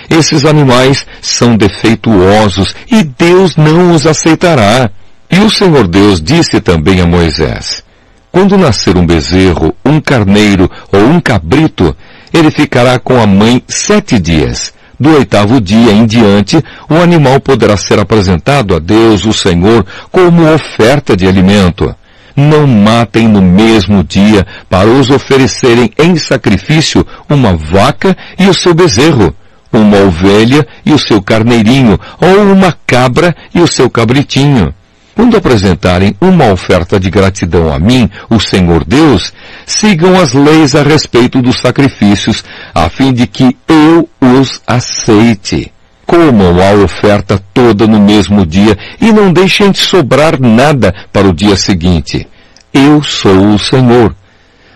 [0.10, 4.90] Esses animais são defeituosos e Deus não os aceitará.
[5.30, 7.84] E o Senhor Deus disse também a Moisés,
[8.32, 11.96] quando nascer um bezerro, um carneiro ou um cabrito,
[12.34, 14.74] ele ficará com a mãe sete dias.
[15.00, 20.54] Do oitavo dia em diante, o animal poderá ser apresentado a Deus, o Senhor, como
[20.54, 21.94] oferta de alimento.
[22.36, 28.74] Não matem no mesmo dia para os oferecerem em sacrifício uma vaca e o seu
[28.74, 29.34] bezerro,
[29.72, 34.74] uma ovelha e o seu carneirinho, ou uma cabra e o seu cabritinho.
[35.16, 39.32] Quando apresentarem uma oferta de gratidão a mim, o Senhor Deus,
[39.66, 42.44] sigam as leis a respeito dos sacrifícios,
[42.74, 45.72] a fim de que eu os aceite.
[46.06, 51.34] Comam a oferta toda no mesmo dia e não deixem de sobrar nada para o
[51.34, 52.28] dia seguinte.
[52.74, 54.14] Eu sou o Senhor.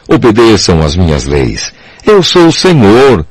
[0.07, 1.73] Obedeçam às minhas leis.
[2.05, 3.25] Eu sou o Senhor.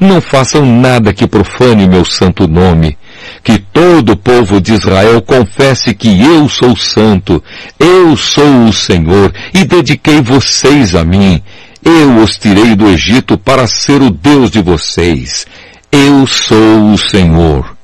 [0.00, 2.96] Não façam nada que profane meu santo nome
[3.42, 7.42] que todo o povo de Israel confesse que eu sou santo,
[7.78, 11.42] eu sou o Senhor e dediquei vocês a mim.
[11.84, 15.46] Eu os tirei do Egito para ser o Deus de vocês.
[15.92, 17.76] Eu sou o Senhor.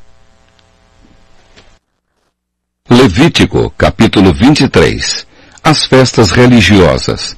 [2.89, 5.27] Levítico, capítulo 23.
[5.63, 7.37] As festas religiosas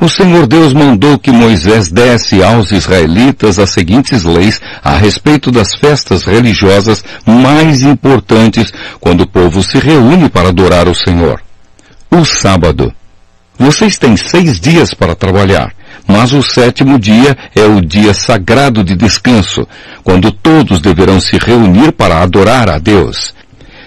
[0.00, 5.74] o Senhor Deus mandou que Moisés desse aos israelitas as seguintes leis a respeito das
[5.74, 11.42] festas religiosas mais importantes quando o povo se reúne para adorar o Senhor.
[12.10, 12.92] O sábado.
[13.58, 15.72] Vocês têm seis dias para trabalhar,
[16.06, 19.66] mas o sétimo dia é o dia sagrado de descanso,
[20.04, 23.34] quando todos deverão se reunir para adorar a Deus.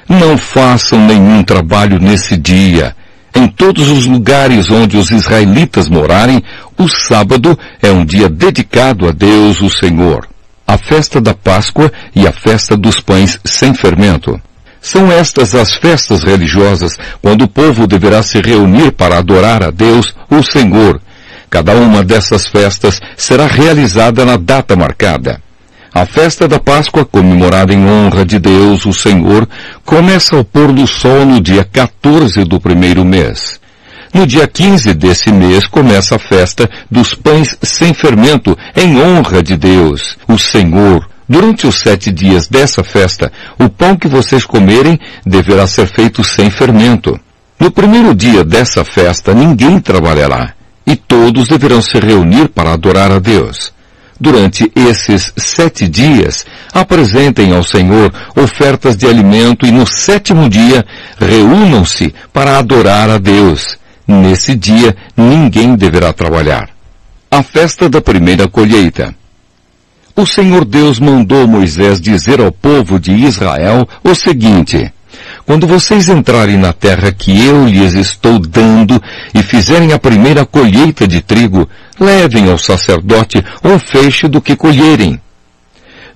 [0.09, 2.93] Não façam nenhum trabalho nesse dia,
[3.35, 6.43] em todos os lugares onde os israelitas morarem,
[6.77, 10.27] o sábado é um dia dedicado a Deus, o Senhor.
[10.67, 14.39] A festa da Páscoa e a festa dos pães sem fermento.
[14.81, 20.13] São estas as festas religiosas quando o povo deverá se reunir para adorar a Deus,
[20.29, 20.99] o Senhor.
[21.49, 25.41] Cada uma dessas festas será realizada na data marcada.
[25.93, 29.45] A festa da Páscoa, comemorada em honra de Deus, o Senhor,
[29.83, 33.59] começa ao pôr do sol no dia 14 do primeiro mês.
[34.13, 39.57] No dia 15 desse mês começa a festa dos pães sem fermento, em honra de
[39.57, 41.09] Deus, o Senhor.
[41.27, 43.29] Durante os sete dias dessa festa,
[43.59, 47.19] o pão que vocês comerem deverá ser feito sem fermento.
[47.59, 50.53] No primeiro dia dessa festa, ninguém trabalhará,
[50.87, 53.73] e todos deverão se reunir para adorar a Deus
[54.21, 60.85] durante esses sete dias, apresentem ao Senhor ofertas de alimento e no sétimo dia
[61.17, 63.79] reúnam-se para adorar a Deus.
[64.07, 66.69] Nesse dia ninguém deverá trabalhar.
[67.31, 69.15] A festa da primeira colheita.
[70.15, 74.93] O Senhor Deus mandou Moisés dizer ao povo de Israel o seguinte,
[75.45, 79.01] quando vocês entrarem na terra que eu lhes estou dando
[79.33, 81.67] e fizerem a primeira colheita de trigo,
[82.01, 85.21] levem ao sacerdote um feixe do que colherem.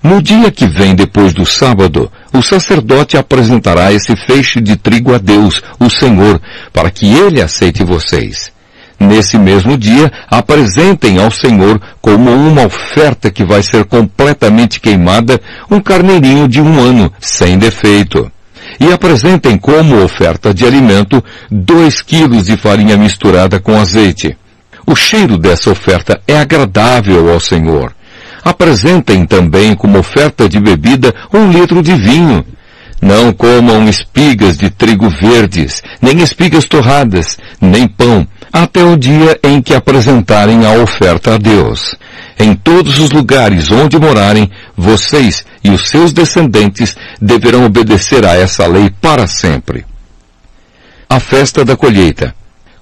[0.02, 5.18] No dia que vem depois do sábado, o sacerdote apresentará esse feixe de trigo a
[5.18, 6.40] Deus, o Senhor,
[6.72, 8.52] para que ele aceite vocês.
[8.98, 15.80] Nesse mesmo dia, apresentem ao Senhor como uma oferta que vai ser completamente queimada um
[15.80, 18.30] carneirinho de um ano, sem defeito
[18.78, 24.36] e apresentem como oferta de alimento dois quilos de farinha misturada com azeite.
[24.86, 27.92] O cheiro dessa oferta é agradável ao Senhor.
[28.44, 32.46] Apresentem também como oferta de bebida um litro de vinho.
[33.02, 39.60] Não comam espigas de trigo verdes, nem espigas torradas, nem pão, até o dia em
[39.60, 41.96] que apresentarem a oferta a Deus.
[42.38, 48.66] Em todos os lugares onde morarem, vocês e os seus descendentes deverão obedecer a essa
[48.66, 49.84] lei para sempre.
[51.08, 52.34] A festa da colheita.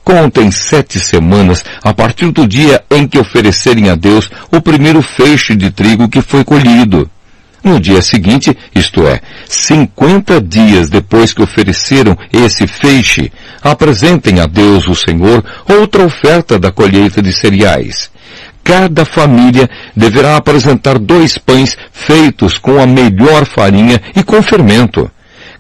[0.05, 5.57] Contem sete semanas a partir do dia em que oferecerem a Deus o primeiro feixe
[5.57, 7.11] de trigo que foi colhido.
[7.63, 13.33] No dia seguinte, isto é, cinquenta dias depois que ofereceram esse feixe,
[13.63, 18.13] apresentem a Deus o Senhor outra oferta da colheita de cereais
[18.65, 25.09] cada família deverá apresentar dois pães feitos com a melhor farinha e com fermento.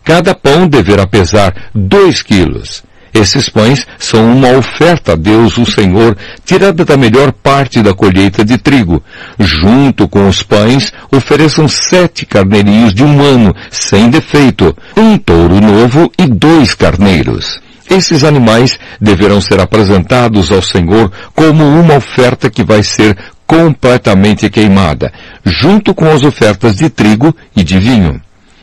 [0.03, 2.83] Cada pão deverá pesar dois quilos.
[3.15, 8.45] Esses pães são uma oferta a Deus, o Senhor, tirada da melhor parte da colheita
[8.45, 9.01] de trigo.
[9.39, 16.11] Junto com os pães, ofereçam sete carneirinhos de um ano, sem defeito, um touro novo
[16.19, 17.61] e dois carneiros.
[17.89, 25.13] Esses animais deverão ser apresentados ao Senhor como uma oferta que vai ser completamente queimada,
[25.45, 28.21] junto com as ofertas de trigo e de vinho.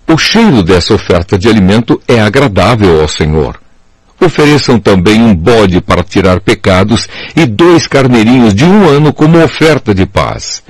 [0.09, 3.60] O cheiro dessa oferta de alimento é agradável ao Senhor.
[4.23, 9.95] Ofereçam também um bode para tirar pecados e dois carneirinhos de um ano como oferta
[9.95, 10.61] de paz.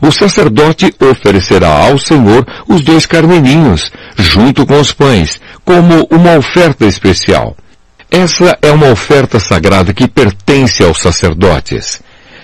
[0.00, 6.84] O sacerdote oferecerá ao Senhor os dois carneirinhos, junto com os pães, como uma oferta
[6.84, 7.56] especial.
[8.10, 12.00] Essa é uma oferta sagrada que pertence aos sacerdotes.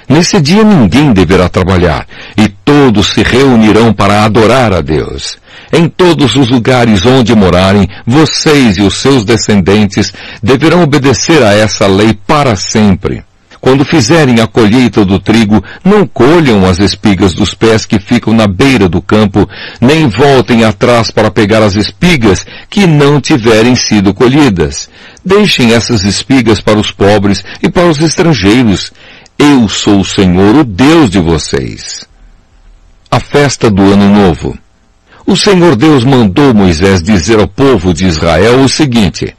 [0.08, 2.06] Nesse dia ninguém deverá trabalhar,
[2.36, 5.38] e todos se reunirão para adorar a Deus.
[5.76, 11.88] Em todos os lugares onde morarem, vocês e os seus descendentes deverão obedecer a essa
[11.88, 13.24] lei para sempre.
[13.60, 18.46] Quando fizerem a colheita do trigo, não colham as espigas dos pés que ficam na
[18.46, 19.48] beira do campo,
[19.80, 24.88] nem voltem atrás para pegar as espigas que não tiverem sido colhidas.
[25.24, 28.92] Deixem essas espigas para os pobres e para os estrangeiros.
[29.36, 32.06] Eu sou o Senhor, o Deus de vocês.
[33.10, 34.56] A festa do Ano Novo.
[35.26, 39.34] O Senhor Deus mandou Moisés dizer ao povo de Israel o seguinte,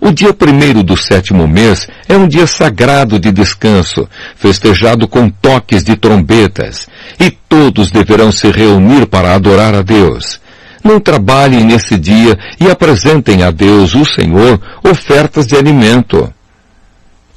[0.00, 4.06] o dia primeiro do sétimo mês é um dia sagrado de descanso,
[4.36, 6.86] festejado com toques de trombetas,
[7.18, 10.40] e todos deverão se reunir para adorar a Deus.
[10.84, 16.30] Não trabalhem nesse dia e apresentem a Deus, o Senhor, ofertas de alimento.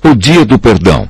[0.03, 1.07] O dia do perdão.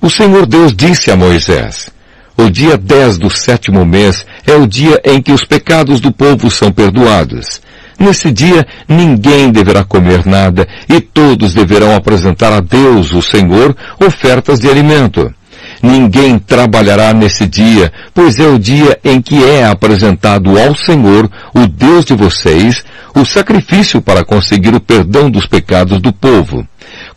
[0.00, 1.90] O Senhor Deus disse a Moisés,
[2.38, 6.48] o dia 10 do sétimo mês é o dia em que os pecados do povo
[6.48, 7.60] são perdoados.
[7.98, 14.60] Nesse dia ninguém deverá comer nada e todos deverão apresentar a Deus, o Senhor, ofertas
[14.60, 15.34] de alimento.
[15.82, 21.66] Ninguém trabalhará nesse dia, pois é o dia em que é apresentado ao Senhor, o
[21.66, 22.84] Deus de vocês,
[23.14, 26.66] o sacrifício para conseguir o perdão dos pecados do povo.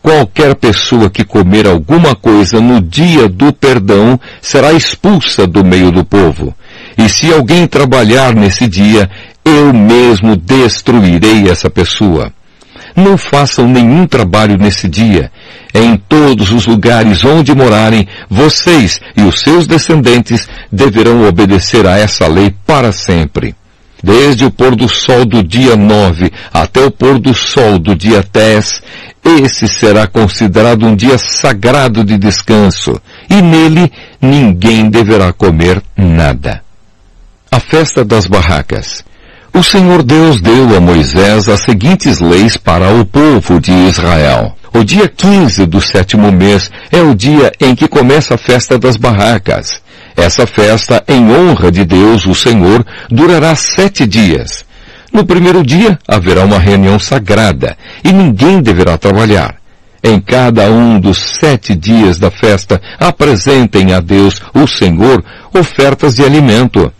[0.01, 6.03] Qualquer pessoa que comer alguma coisa no dia do perdão será expulsa do meio do
[6.03, 6.55] povo.
[6.97, 9.09] E se alguém trabalhar nesse dia,
[9.45, 12.33] eu mesmo destruirei essa pessoa.
[12.95, 15.31] Não façam nenhum trabalho nesse dia.
[15.73, 22.27] Em todos os lugares onde morarem, vocês e os seus descendentes deverão obedecer a essa
[22.27, 23.55] lei para sempre.
[24.03, 28.25] Desde o pôr do sol do dia 9 até o pôr do sol do dia
[28.33, 28.81] 10,
[29.23, 32.99] esse será considerado um dia sagrado de descanso,
[33.29, 36.63] e nele ninguém deverá comer nada.
[37.51, 39.03] A festa das barracas.
[39.53, 44.55] O Senhor Deus deu a Moisés as seguintes leis para o povo de Israel.
[44.73, 48.95] O dia 15 do sétimo mês é o dia em que começa a festa das
[48.95, 49.81] barracas.
[50.21, 54.63] Essa festa, em honra de Deus, o Senhor, durará sete dias.
[55.11, 59.55] No primeiro dia haverá uma reunião sagrada e ninguém deverá trabalhar.
[60.03, 65.23] Em cada um dos sete dias da festa, apresentem a Deus, o Senhor,
[65.55, 66.93] ofertas de alimento.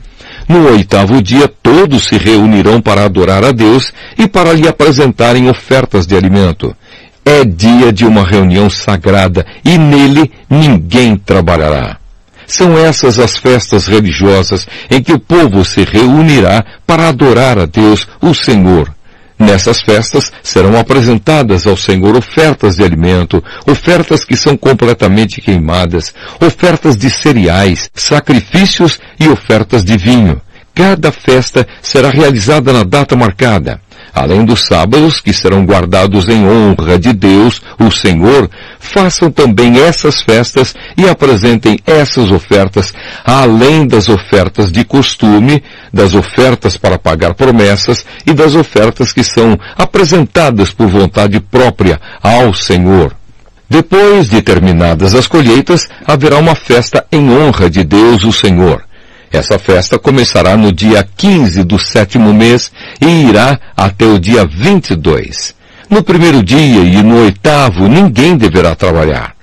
[0.49, 6.07] No oitavo dia todos se reunirão para adorar a Deus e para lhe apresentarem ofertas
[6.07, 6.76] de alimento.
[7.24, 12.01] É dia de uma reunião sagrada e nele ninguém trabalhará.
[12.52, 18.06] São essas as festas religiosas em que o povo se reunirá para adorar a Deus,
[18.22, 18.93] o Senhor.
[19.39, 26.97] Nessas festas serão apresentadas ao Senhor ofertas de alimento, ofertas que são completamente queimadas, ofertas
[26.97, 30.41] de cereais, sacrifícios e ofertas de vinho.
[30.76, 33.80] Cada festa será realizada na data marcada
[34.14, 38.49] além dos sábados que serão guardados em honra de Deus, o Senhor,
[38.80, 42.93] façam também essas festas e apresentem essas ofertas,
[43.24, 49.57] além das ofertas de costume, das ofertas para pagar promessas e das ofertas que são
[49.78, 53.16] apresentadas por vontade própria ao Senhor.
[53.70, 58.84] Depois de terminadas as colheitas, haverá uma festa em honra de Deus, o Senhor.
[59.32, 62.69] Essa festa começará no dia 15 do sétimo mês
[62.99, 65.55] e irá até o dia 22.
[65.89, 69.34] No primeiro dia e no oitavo ninguém deverá trabalhar.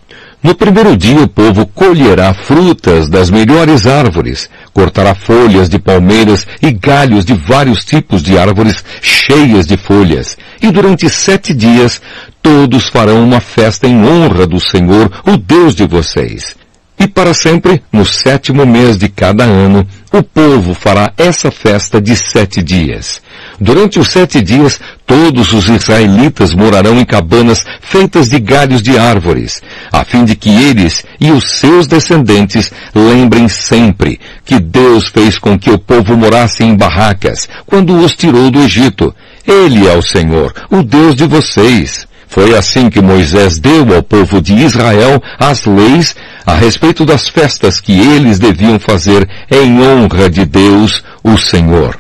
[0.43, 6.70] No primeiro dia o povo colherá frutas das melhores árvores, cortará folhas de palmeiras e
[6.70, 10.36] galhos de vários tipos de árvores cheias de folhas.
[10.62, 12.01] E durante sete dias
[12.43, 16.58] todos farão uma festa em honra do Senhor, o Deus de vocês.
[16.99, 22.16] E para sempre, no sétimo mês de cada ano, o povo fará essa festa de
[22.16, 23.20] sete dias.
[23.61, 29.62] Durante os sete dias, todos os israelitas morarão em cabanas feitas de galhos de árvores,
[29.92, 35.57] a fim de que eles e os seus descendentes lembrem sempre que Deus fez com
[35.57, 39.14] que o povo morasse em barracas, quando os tirou do Egito.
[39.46, 42.08] Ele é o Senhor, o Deus de vocês.
[42.29, 46.14] Foi assim que Moisés deu ao povo de Israel as leis
[46.45, 51.99] a respeito das festas que eles deviam fazer em honra de Deus, o Senhor.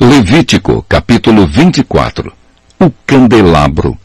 [0.00, 2.32] Levítico, capítulo 24.
[2.80, 3.96] O candelabro.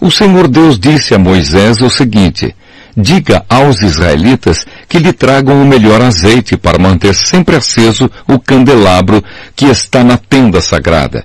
[0.00, 2.54] O Senhor Deus disse a Moisés o seguinte:
[2.96, 9.22] Diga aos israelitas que lhe tragam o melhor azeite para manter sempre aceso o candelabro
[9.54, 11.24] que está na tenda sagrada.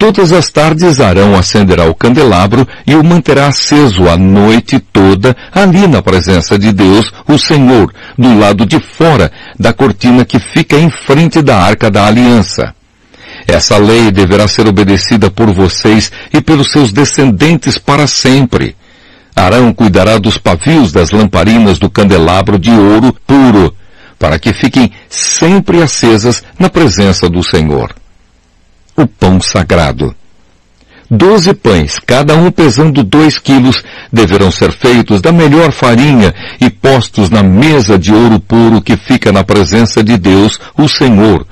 [0.00, 5.86] Todas as tardes Arão acenderá o candelabro e o manterá aceso a noite toda ali
[5.86, 10.88] na presença de Deus, o Senhor, do lado de fora da cortina que fica em
[10.88, 12.74] frente da arca da aliança.
[13.46, 18.74] Essa lei deverá ser obedecida por vocês e pelos seus descendentes para sempre.
[19.36, 23.76] Arão cuidará dos pavios das lamparinas do candelabro de ouro puro,
[24.18, 27.99] para que fiquem sempre acesas na presença do Senhor.
[29.00, 30.14] O pão sagrado.
[31.10, 33.82] Doze pães, cada um pesando dois quilos,
[34.12, 39.32] deverão ser feitos da melhor farinha e postos na mesa de ouro puro que fica
[39.32, 41.46] na presença de Deus, o Senhor,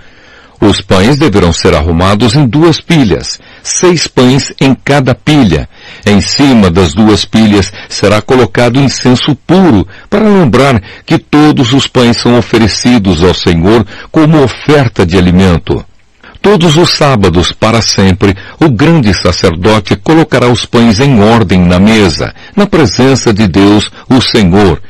[0.61, 5.67] os pães deverão ser arrumados em duas pilhas, seis pães em cada pilha.
[6.05, 12.21] Em cima das duas pilhas será colocado incenso puro, para lembrar que todos os pães
[12.21, 15.83] são oferecidos ao Senhor como oferta de alimento.
[16.51, 22.35] Todos os sábados, para sempre, o grande sacerdote colocará os pães em ordem na mesa,
[22.57, 24.81] na presença de Deus, o Senhor,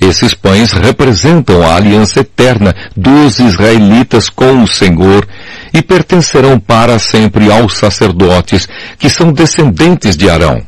[0.00, 5.24] esses pães representam a aliança eterna dos israelitas com o Senhor
[5.72, 8.66] e pertencerão para sempre aos sacerdotes,
[8.98, 10.66] que são descendentes de Arão.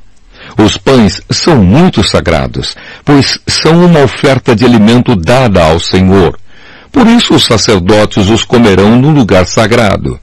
[0.57, 6.39] Os pães são muito sagrados, pois são uma oferta de alimento dada ao Senhor.
[6.93, 10.21] Por isso os sacerdotes os comerão no lugar sagrado.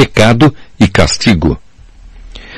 [0.00, 1.58] Pecado e castigo.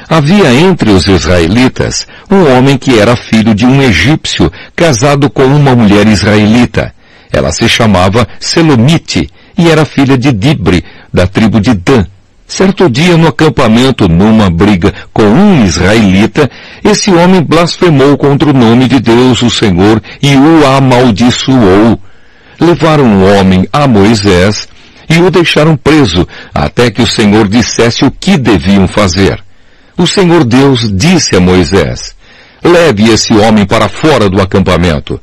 [0.08, 5.74] Havia entre os israelitas um homem que era filho de um egípcio casado com uma
[5.74, 6.94] mulher israelita.
[7.32, 9.28] Ela se chamava Selomite
[9.58, 12.06] e era filha de Dibre, da tribo de Dan.
[12.46, 16.48] Certo dia no acampamento, numa briga com um israelita,
[16.84, 21.98] esse homem blasfemou contra o nome de Deus, o Senhor, e o amaldiçoou.
[22.60, 24.68] Levaram o homem a Moisés
[25.08, 29.42] e o deixaram preso, até que o Senhor dissesse o que deviam fazer
[29.96, 32.14] o Senhor Deus disse a Moisés,
[32.62, 35.20] leve esse homem para fora do acampamento.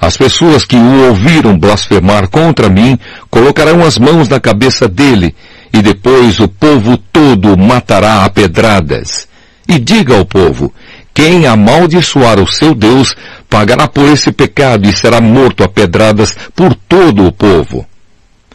[0.00, 2.98] As pessoas que o ouviram blasfemar contra mim
[3.30, 5.34] colocarão as mãos na cabeça dele,
[5.72, 9.28] e depois o povo todo matará a pedradas.
[9.68, 10.74] E diga ao povo,
[11.14, 13.14] quem amaldiçoar o seu Deus
[13.48, 17.86] pagará por esse pecado e será morto a pedradas por todo o povo.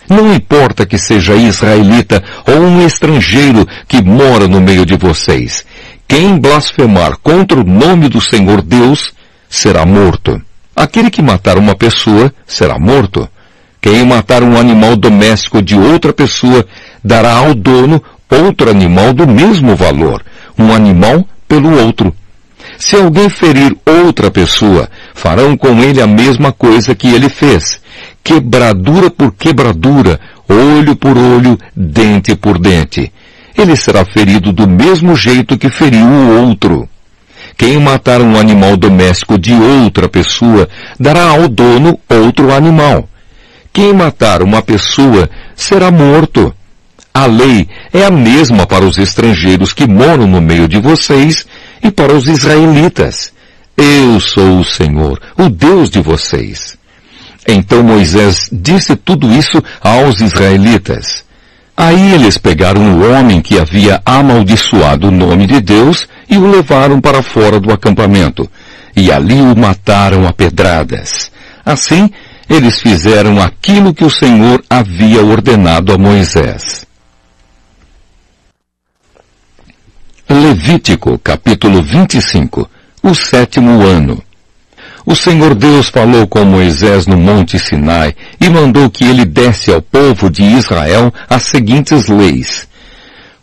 [0.09, 5.65] Não importa que seja israelita ou um estrangeiro que mora no meio de vocês.
[6.07, 9.11] Quem blasfemar contra o nome do Senhor Deus
[9.49, 10.41] será morto.
[10.73, 13.27] Aquele que matar uma pessoa será morto.
[13.81, 16.65] Quem matar um animal doméstico de outra pessoa
[17.03, 20.23] dará ao dono outro animal do mesmo valor,
[20.57, 22.13] um animal pelo outro.
[22.77, 27.79] Se alguém ferir outra pessoa, farão com ele a mesma coisa que ele fez
[28.27, 30.19] quebradura por quebradura,
[30.49, 33.09] olho por olho, dente por dente.
[33.57, 36.89] Ele será ferido do mesmo jeito que feriu o outro.
[37.57, 40.67] Quem matar um animal doméstico de outra pessoa
[40.99, 43.07] dará ao dono outro animal.
[43.71, 46.53] Quem matar uma pessoa será morto.
[47.13, 51.47] A lei é a mesma para os estrangeiros que moram no meio de vocês
[51.81, 53.31] e para os israelitas.
[53.77, 56.76] Eu sou o Senhor, o Deus de vocês.
[57.47, 61.23] Então Moisés disse tudo isso aos israelitas.
[61.77, 66.99] Aí eles pegaram o homem que havia amaldiçoado o nome de Deus e o levaram
[66.99, 68.49] para fora do acampamento.
[68.95, 71.31] E ali o mataram a pedradas.
[71.63, 72.09] Assim,
[72.49, 76.85] eles fizeram aquilo que o Senhor havia ordenado a Moisés.
[80.29, 82.69] Levítico capítulo 25
[83.01, 84.21] O sétimo ano
[85.07, 89.81] o Senhor Deus falou com Moisés no monte Sinai e mandou que ele desse ao
[89.81, 92.67] povo de Israel as seguintes leis.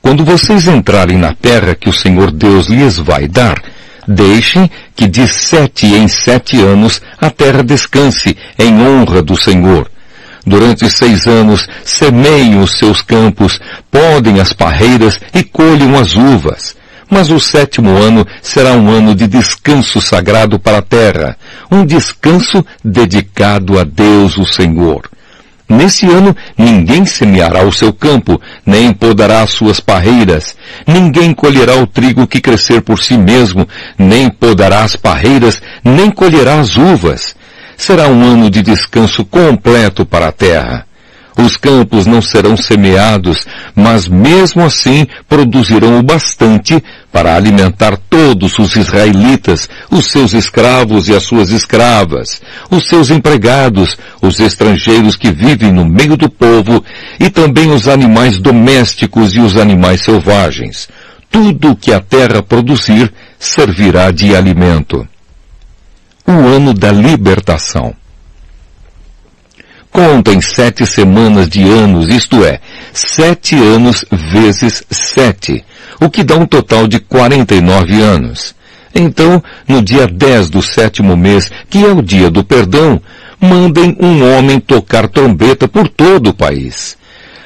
[0.02, 3.62] Quando vocês entrarem na terra que o Senhor Deus lhes vai dar,
[4.06, 9.90] deixem que de sete em sete anos a terra descanse em honra do Senhor.
[10.46, 13.58] Durante seis anos semeiem os seus campos,
[13.90, 16.76] podem as parreiras e colham as uvas.
[17.10, 21.36] Mas o sétimo ano será um ano de descanso sagrado para a terra,
[21.70, 25.10] um descanso dedicado a Deus o Senhor.
[25.68, 30.56] Nesse ano ninguém semeará o seu campo, nem podará as suas parreiras.
[30.86, 33.66] Ninguém colherá o trigo que crescer por si mesmo,
[33.98, 37.34] nem podará as parreiras, nem colherá as uvas.
[37.76, 40.86] Será um ano de descanso completo para a terra.
[41.36, 48.76] Os campos não serão semeados, mas mesmo assim produzirão o bastante para alimentar todos os
[48.76, 55.72] israelitas, os seus escravos e as suas escravas, os seus empregados, os estrangeiros que vivem
[55.72, 56.84] no meio do povo
[57.18, 60.88] e também os animais domésticos e os animais selvagens.
[61.28, 65.06] Tudo o que a terra produzir servirá de alimento.
[66.26, 67.92] O ano da libertação
[69.94, 72.58] contem sete semanas de anos, isto é,
[72.92, 75.64] sete anos vezes sete,
[76.00, 78.56] o que dá um total de 49 anos.
[78.92, 83.00] Então, no dia 10 do sétimo mês, que é o dia do perdão,
[83.40, 86.96] mandem um homem tocar trombeta por todo o país.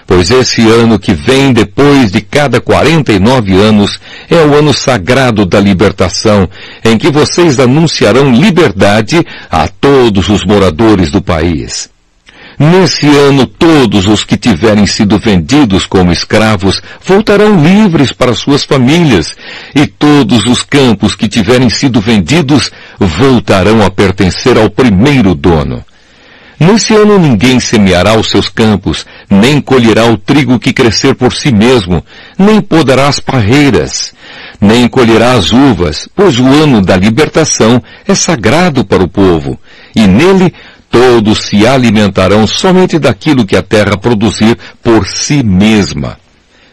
[0.07, 5.61] Pois esse ano que vem depois de cada 49 anos é o ano sagrado da
[5.61, 6.49] libertação,
[6.83, 11.91] em que vocês anunciarão liberdade a todos os moradores do país.
[12.59, 19.37] Nesse ano todos os que tiverem sido vendidos como escravos voltarão livres para suas famílias,
[19.77, 25.85] e todos os campos que tiverem sido vendidos voltarão a pertencer ao primeiro dono.
[26.59, 31.53] Nesse ano ninguém semeará os seus campos, nem colherá o trigo que crescer por si
[31.53, 32.05] mesmo,
[32.37, 34.13] nem podará as parreiras,
[34.61, 39.57] nem colherá as uvas, pois o ano da libertação é sagrado para o povo,
[39.95, 40.53] e nele
[40.91, 46.19] Todos se alimentarão somente daquilo que a terra produzir por si mesma.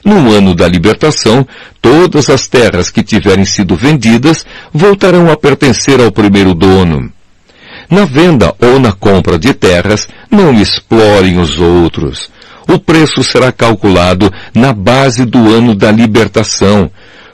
[0.03, 1.45] No ano da libertação,
[1.81, 7.11] todas as terras que tiverem sido vendidas voltarão a pertencer ao primeiro dono.
[7.89, 12.29] Na venda ou na compra de terras, não explorem os outros.
[12.67, 16.89] O preço será calculado na base do ano da libertação,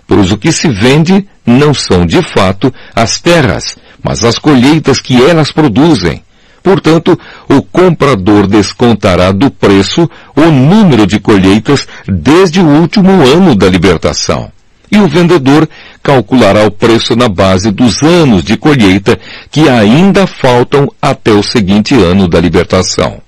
[0.07, 5.21] pois o que se vende não são de fato as terras, mas as colheitas que
[5.21, 6.21] elas produzem.
[6.63, 7.17] Portanto,
[7.49, 14.51] o comprador descontará do preço o número de colheitas desde o último ano da libertação.
[14.91, 15.67] E o vendedor
[16.03, 19.17] calculará o preço na base dos anos de colheita
[19.49, 23.21] que ainda faltam até o seguinte ano da libertação.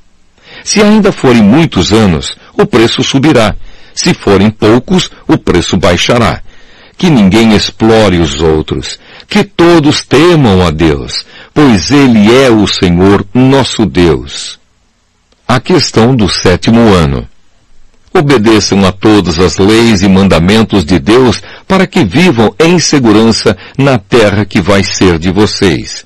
[0.64, 3.56] Se ainda forem muitos anos, o preço subirá.
[3.96, 6.42] Se forem poucos, o preço baixará.
[6.98, 9.00] Que ninguém explore os outros.
[9.28, 14.60] Que todos temam a Deus pois Ele é o Senhor nosso Deus.
[15.48, 17.28] A questão do sétimo ano.
[18.14, 23.98] Obedeçam a todas as leis e mandamentos de Deus para que vivam em segurança na
[23.98, 26.06] terra que vai ser de vocês.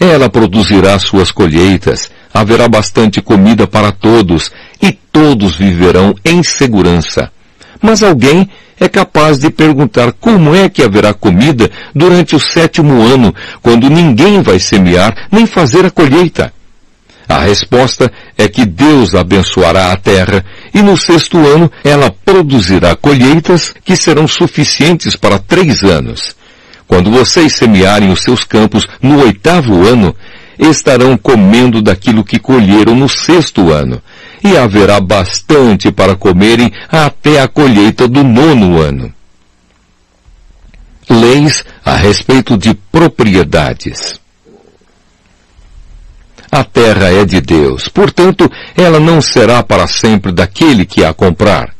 [0.00, 4.50] Ela produzirá suas colheitas, haverá bastante comida para todos
[4.82, 7.30] e todos viverão em segurança.
[7.80, 8.48] Mas alguém
[8.78, 14.42] é capaz de perguntar como é que haverá comida durante o sétimo ano, quando ninguém
[14.42, 16.52] vai semear nem fazer a colheita.
[17.28, 20.44] A resposta é que Deus abençoará a terra
[20.74, 26.36] e no sexto ano ela produzirá colheitas que serão suficientes para três anos.
[26.86, 30.14] Quando vocês semearem os seus campos no oitavo ano,
[30.58, 34.02] estarão comendo daquilo que colheram no sexto ano,
[34.44, 39.10] e haverá bastante para comerem até a colheita do nono ano.
[41.08, 44.20] Leis a respeito de propriedades.
[46.52, 51.74] A terra é de Deus, portanto, ela não será para sempre daquele que a comprar.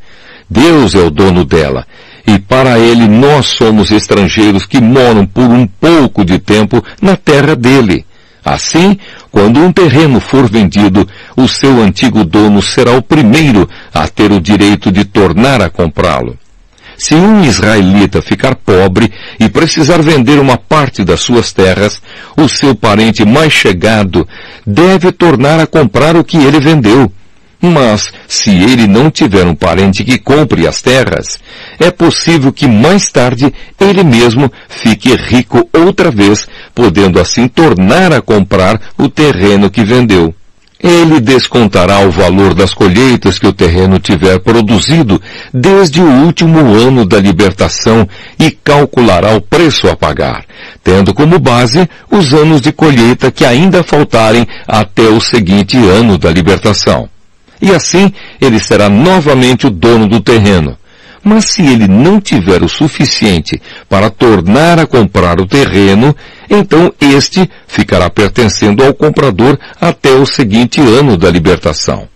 [0.48, 1.86] Deus é o dono dela,
[2.26, 7.54] e para ele nós somos estrangeiros que moram por um pouco de tempo na terra
[7.54, 8.04] dele.
[8.44, 8.98] Assim,
[9.34, 14.40] quando um terreno for vendido, o seu antigo dono será o primeiro a ter o
[14.40, 16.38] direito de tornar a comprá-lo.
[16.96, 19.10] Se um israelita ficar pobre
[19.40, 22.00] e precisar vender uma parte das suas terras,
[22.36, 24.24] o seu parente mais chegado
[24.64, 27.10] deve tornar a comprar o que ele vendeu.
[27.66, 31.38] Mas, se ele não tiver um parente que compre as terras,
[31.80, 33.50] é possível que mais tarde
[33.80, 40.34] ele mesmo fique rico outra vez, podendo assim tornar a comprar o terreno que vendeu.
[40.78, 45.18] Ele descontará o valor das colheitas que o terreno tiver produzido
[45.50, 48.06] desde o último ano da libertação
[48.38, 50.44] e calculará o preço a pagar,
[50.82, 56.30] tendo como base os anos de colheita que ainda faltarem até o seguinte ano da
[56.30, 57.08] libertação
[57.60, 60.76] e assim ele será novamente o dono do terreno.
[61.22, 66.14] Mas se ele não tiver o suficiente para tornar a comprar o terreno,
[66.50, 72.06] então este ficará pertencendo ao comprador até o seguinte ano da libertação.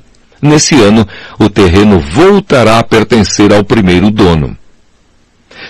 [0.41, 1.07] Nesse ano,
[1.39, 4.57] o terreno voltará a pertencer ao primeiro dono.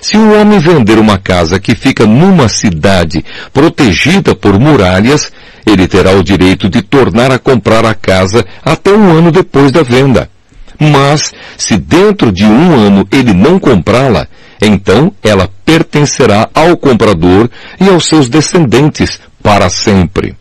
[0.00, 5.32] Se o homem vender uma casa que fica numa cidade protegida por muralhas,
[5.68, 9.82] ele terá o direito de tornar a comprar a casa até um ano depois da
[9.82, 10.30] venda.
[10.78, 14.28] Mas, se dentro de um ano ele não comprá-la,
[14.60, 17.50] então ela pertencerá ao comprador
[17.80, 20.36] e aos seus descendentes para sempre.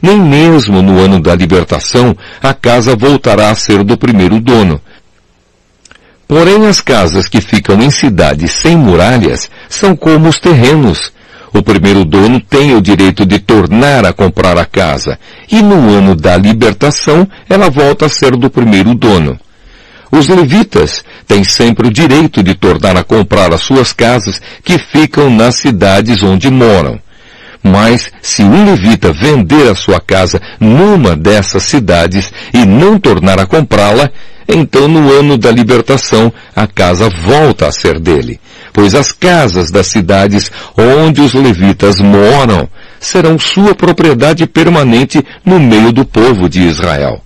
[0.00, 4.80] Nem mesmo no ano da libertação a casa voltará a ser do primeiro dono.
[6.26, 11.12] Porém, as casas que ficam em cidades sem muralhas são como os terrenos.
[11.54, 15.18] O primeiro dono tem o direito de tornar a comprar a casa,
[15.50, 19.38] e no ano da libertação ela volta a ser do primeiro dono.
[20.10, 25.30] Os levitas têm sempre o direito de tornar a comprar as suas casas que ficam
[25.30, 26.98] nas cidades onde moram.
[27.62, 33.46] Mas se um levita vender a sua casa numa dessas cidades e não tornar a
[33.46, 34.10] comprá-la,
[34.48, 38.40] então no ano da libertação a casa volta a ser dele,
[38.72, 42.68] pois as casas das cidades onde os levitas moram
[42.98, 47.20] serão sua propriedade permanente no meio do povo de Israel.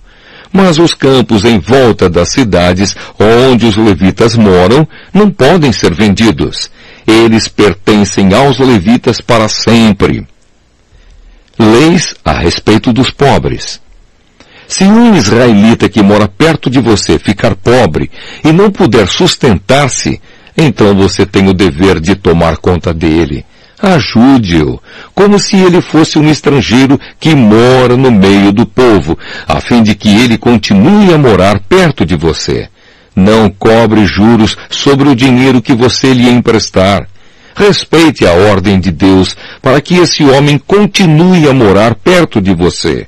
[0.51, 6.69] Mas os campos em volta das cidades onde os levitas moram não podem ser vendidos.
[7.05, 10.27] Eles pertencem aos levitas para sempre.
[11.57, 13.79] Leis a respeito dos pobres.
[14.67, 18.11] Se um israelita que mora perto de você ficar pobre
[18.43, 20.21] e não puder sustentar-se,
[20.57, 23.45] então você tem o dever de tomar conta dele.
[23.79, 24.81] Ajude-o,
[25.13, 29.93] como se ele fosse um estrangeiro que mora no meio do povo, a fim de
[29.93, 32.69] que ele continue a morar perto de você.
[33.15, 37.07] Não cobre juros sobre o dinheiro que você lhe emprestar.
[37.55, 43.07] Respeite a ordem de Deus para que esse homem continue a morar perto de você.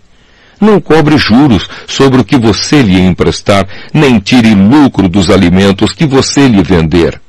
[0.62, 6.06] Não cobre juros sobre o que você lhe emprestar, nem tire lucro dos alimentos que
[6.06, 7.20] você lhe vender.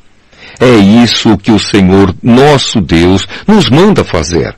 [0.61, 4.54] É isso que o Senhor, nosso Deus, nos manda fazer.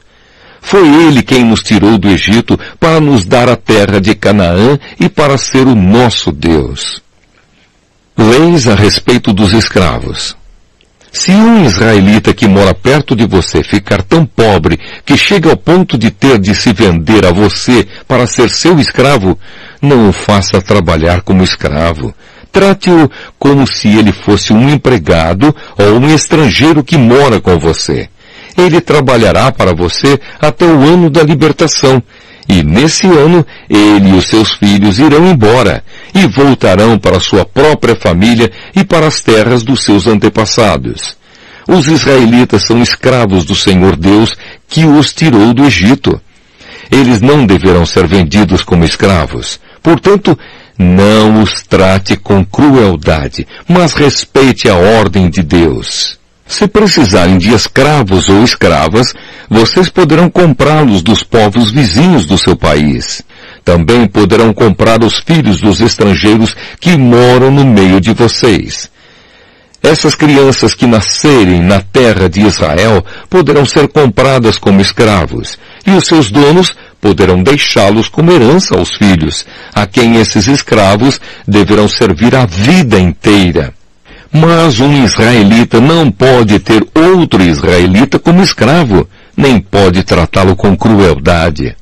[0.61, 5.09] Foi Ele quem nos tirou do Egito para nos dar a terra de Canaã e
[5.09, 7.01] para ser o nosso Deus.
[8.19, 10.37] Leis a respeito dos escravos.
[11.13, 15.99] Se um israelita que mora perto de você ficar tão pobre que chega ao ponto
[15.99, 19.39] de ter de se vender a você para ser seu escravo,
[19.81, 22.15] não o faça trabalhar como escravo.
[22.53, 28.09] Trate-o como se ele fosse um empregado ou um estrangeiro que mora com você.
[28.57, 32.03] Ele trabalhará para você até o ano da libertação
[32.49, 35.83] e nesse ano, ele e os seus filhos irão embora
[36.15, 41.17] e voltarão para sua própria família e para as terras dos seus antepassados.
[41.67, 44.37] Os israelitas são escravos do Senhor Deus
[44.69, 46.21] que os tirou do Egito.
[46.91, 49.61] Eles não deverão ser vendidos como escravos.
[49.83, 50.39] Portanto,
[50.79, 56.19] não os trate com crueldade, mas respeite a ordem de Deus.
[56.47, 59.15] Se precisarem de escravos ou escravas,
[59.49, 63.23] vocês poderão comprá-los dos povos vizinhos do seu país.
[63.65, 68.91] Também poderão comprar os filhos dos estrangeiros que moram no meio de vocês.
[69.83, 76.05] Essas crianças que nascerem na terra de Israel poderão ser compradas como escravos, e os
[76.05, 76.73] seus donos
[77.03, 79.45] poderão deixá-los como herança aos filhos,
[79.75, 83.75] a quem esses escravos deverão servir a vida inteira.
[84.33, 91.75] Mas um israelita não pode ter outro israelita como escravo, nem pode tratá-lo com crueldade.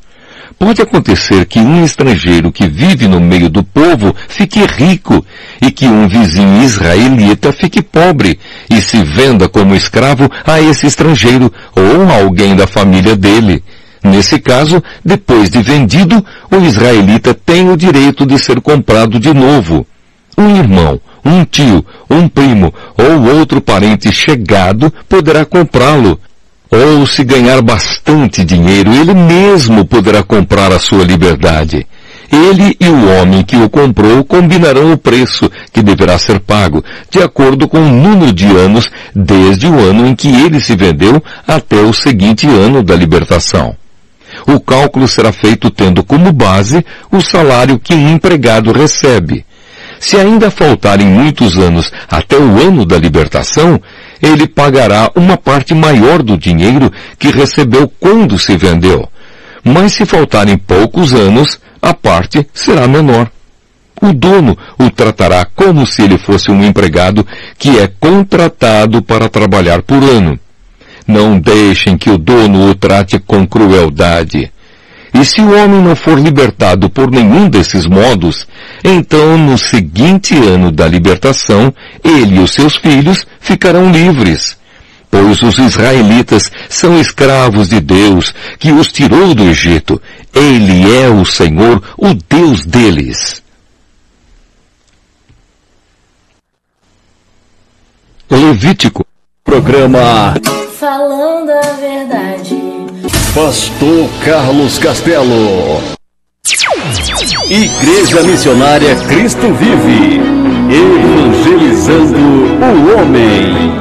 [0.59, 5.25] Pode acontecer que um estrangeiro que vive no meio do povo fique rico
[5.61, 8.39] e que um vizinho israelita fique pobre
[8.71, 13.62] e se venda como escravo a esse estrangeiro ou a alguém da família dele.
[14.03, 19.87] Nesse caso, depois de vendido, o israelita tem o direito de ser comprado de novo.
[20.39, 26.19] Um irmão um tio, um primo ou outro parente chegado poderá comprá-lo.
[26.71, 31.85] Ou se ganhar bastante dinheiro, ele mesmo poderá comprar a sua liberdade.
[32.31, 37.21] Ele e o homem que o comprou combinarão o preço que deverá ser pago, de
[37.21, 41.81] acordo com o número de anos desde o ano em que ele se vendeu até
[41.81, 43.80] o seguinte ano da libertação.
[44.47, 49.45] O cálculo será feito tendo como base o salário que um empregado recebe.
[49.99, 53.80] Se ainda faltarem muitos anos até o ano da libertação,
[54.22, 59.07] ele pagará uma parte maior do dinheiro que recebeu quando se vendeu.
[59.62, 63.30] Mas se faltarem poucos anos, a parte será menor.
[64.01, 67.26] O dono o tratará como se ele fosse um empregado
[67.59, 70.38] que é contratado para trabalhar por ano.
[71.07, 74.51] Não deixem que o dono o trate com crueldade.
[75.13, 78.47] E se o homem não for libertado por nenhum desses modos,
[78.85, 81.75] então no seguinte ano da libertação,
[82.05, 84.57] ele e os seus filhos ficarão livres.
[85.11, 90.01] Pois os israelitas são escravos de Deus, que os tirou do Egito.
[90.33, 93.43] Ele é o Senhor, o Deus deles.
[98.31, 99.05] Levítico.
[99.43, 100.35] Programa
[100.81, 102.57] Falando a verdade.
[103.35, 105.78] Pastor Carlos Castelo.
[107.51, 110.22] Igreja Missionária Cristo Vive.
[110.72, 113.74] Evangelizando o homem.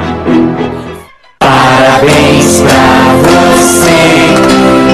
[1.40, 4.00] Parabéns pra você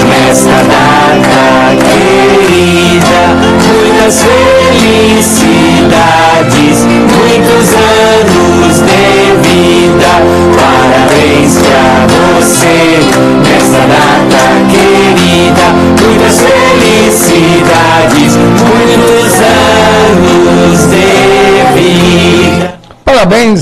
[0.08, 3.22] nesta data querida.
[3.66, 4.64] Muitas felicidades,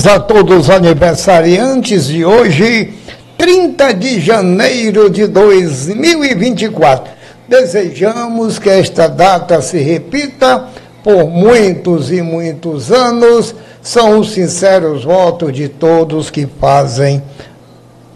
[0.04, 2.92] Parabéns a todos os aniversariantes de hoje,
[3.38, 7.10] 30 de janeiro de 2024.
[7.48, 10.68] Desejamos que esta data se repita
[11.02, 13.54] por muitos e muitos anos.
[13.80, 17.22] São os sinceros votos de todos que fazem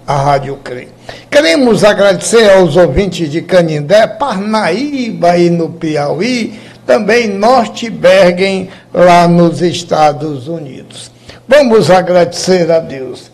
[0.06, 0.88] a Rádio CRE.
[1.30, 9.62] Queremos agradecer aos ouvintes de Canindé, Parnaíba e no Piauí, também Norte Bergen, lá nos
[9.62, 11.17] Estados Unidos.
[11.48, 13.30] Vamos agradecer a Deus.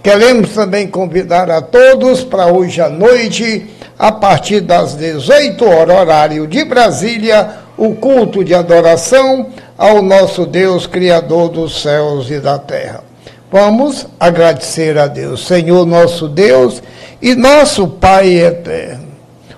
[0.00, 3.66] Queremos também convidar a todos para hoje à noite,
[3.98, 10.86] a partir das 18 horas, horário de Brasília, o culto de adoração ao nosso Deus,
[10.86, 13.02] Criador dos céus e da terra.
[13.50, 16.80] Vamos agradecer a Deus, Senhor nosso Deus
[17.20, 19.08] e nosso Pai eterno.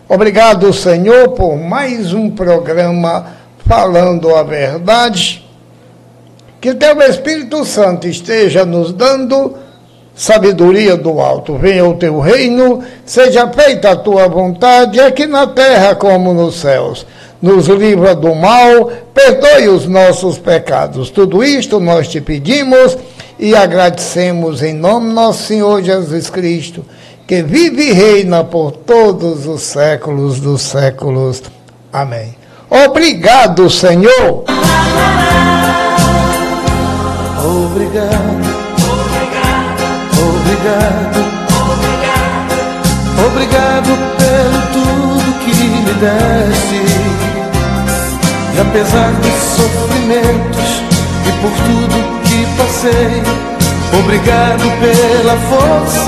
[0.09, 3.27] Obrigado, Senhor, por mais um programa
[3.67, 5.47] falando a verdade.
[6.61, 9.55] Que teu Espírito Santo esteja nos dando
[10.15, 11.57] sabedoria do alto.
[11.57, 17.07] Venha o teu reino, seja feita a tua vontade, aqui na terra como nos céus.
[17.41, 21.09] Nos livra do mal, perdoe os nossos pecados.
[21.09, 22.99] Tudo isto nós te pedimos
[23.39, 26.85] e agradecemos em nome nosso Senhor Jesus Cristo,
[27.25, 31.41] que vive e reina por todos os séculos dos séculos.
[31.93, 32.35] Amém.
[32.69, 34.45] Obrigado, Senhor.
[37.79, 38.11] Obrigado,
[40.19, 41.21] obrigado,
[43.25, 46.83] obrigado pelo tudo que me deste.
[48.53, 50.71] E apesar dos sofrimentos
[51.25, 53.23] e por tudo que passei,
[53.97, 55.89] obrigado pela força.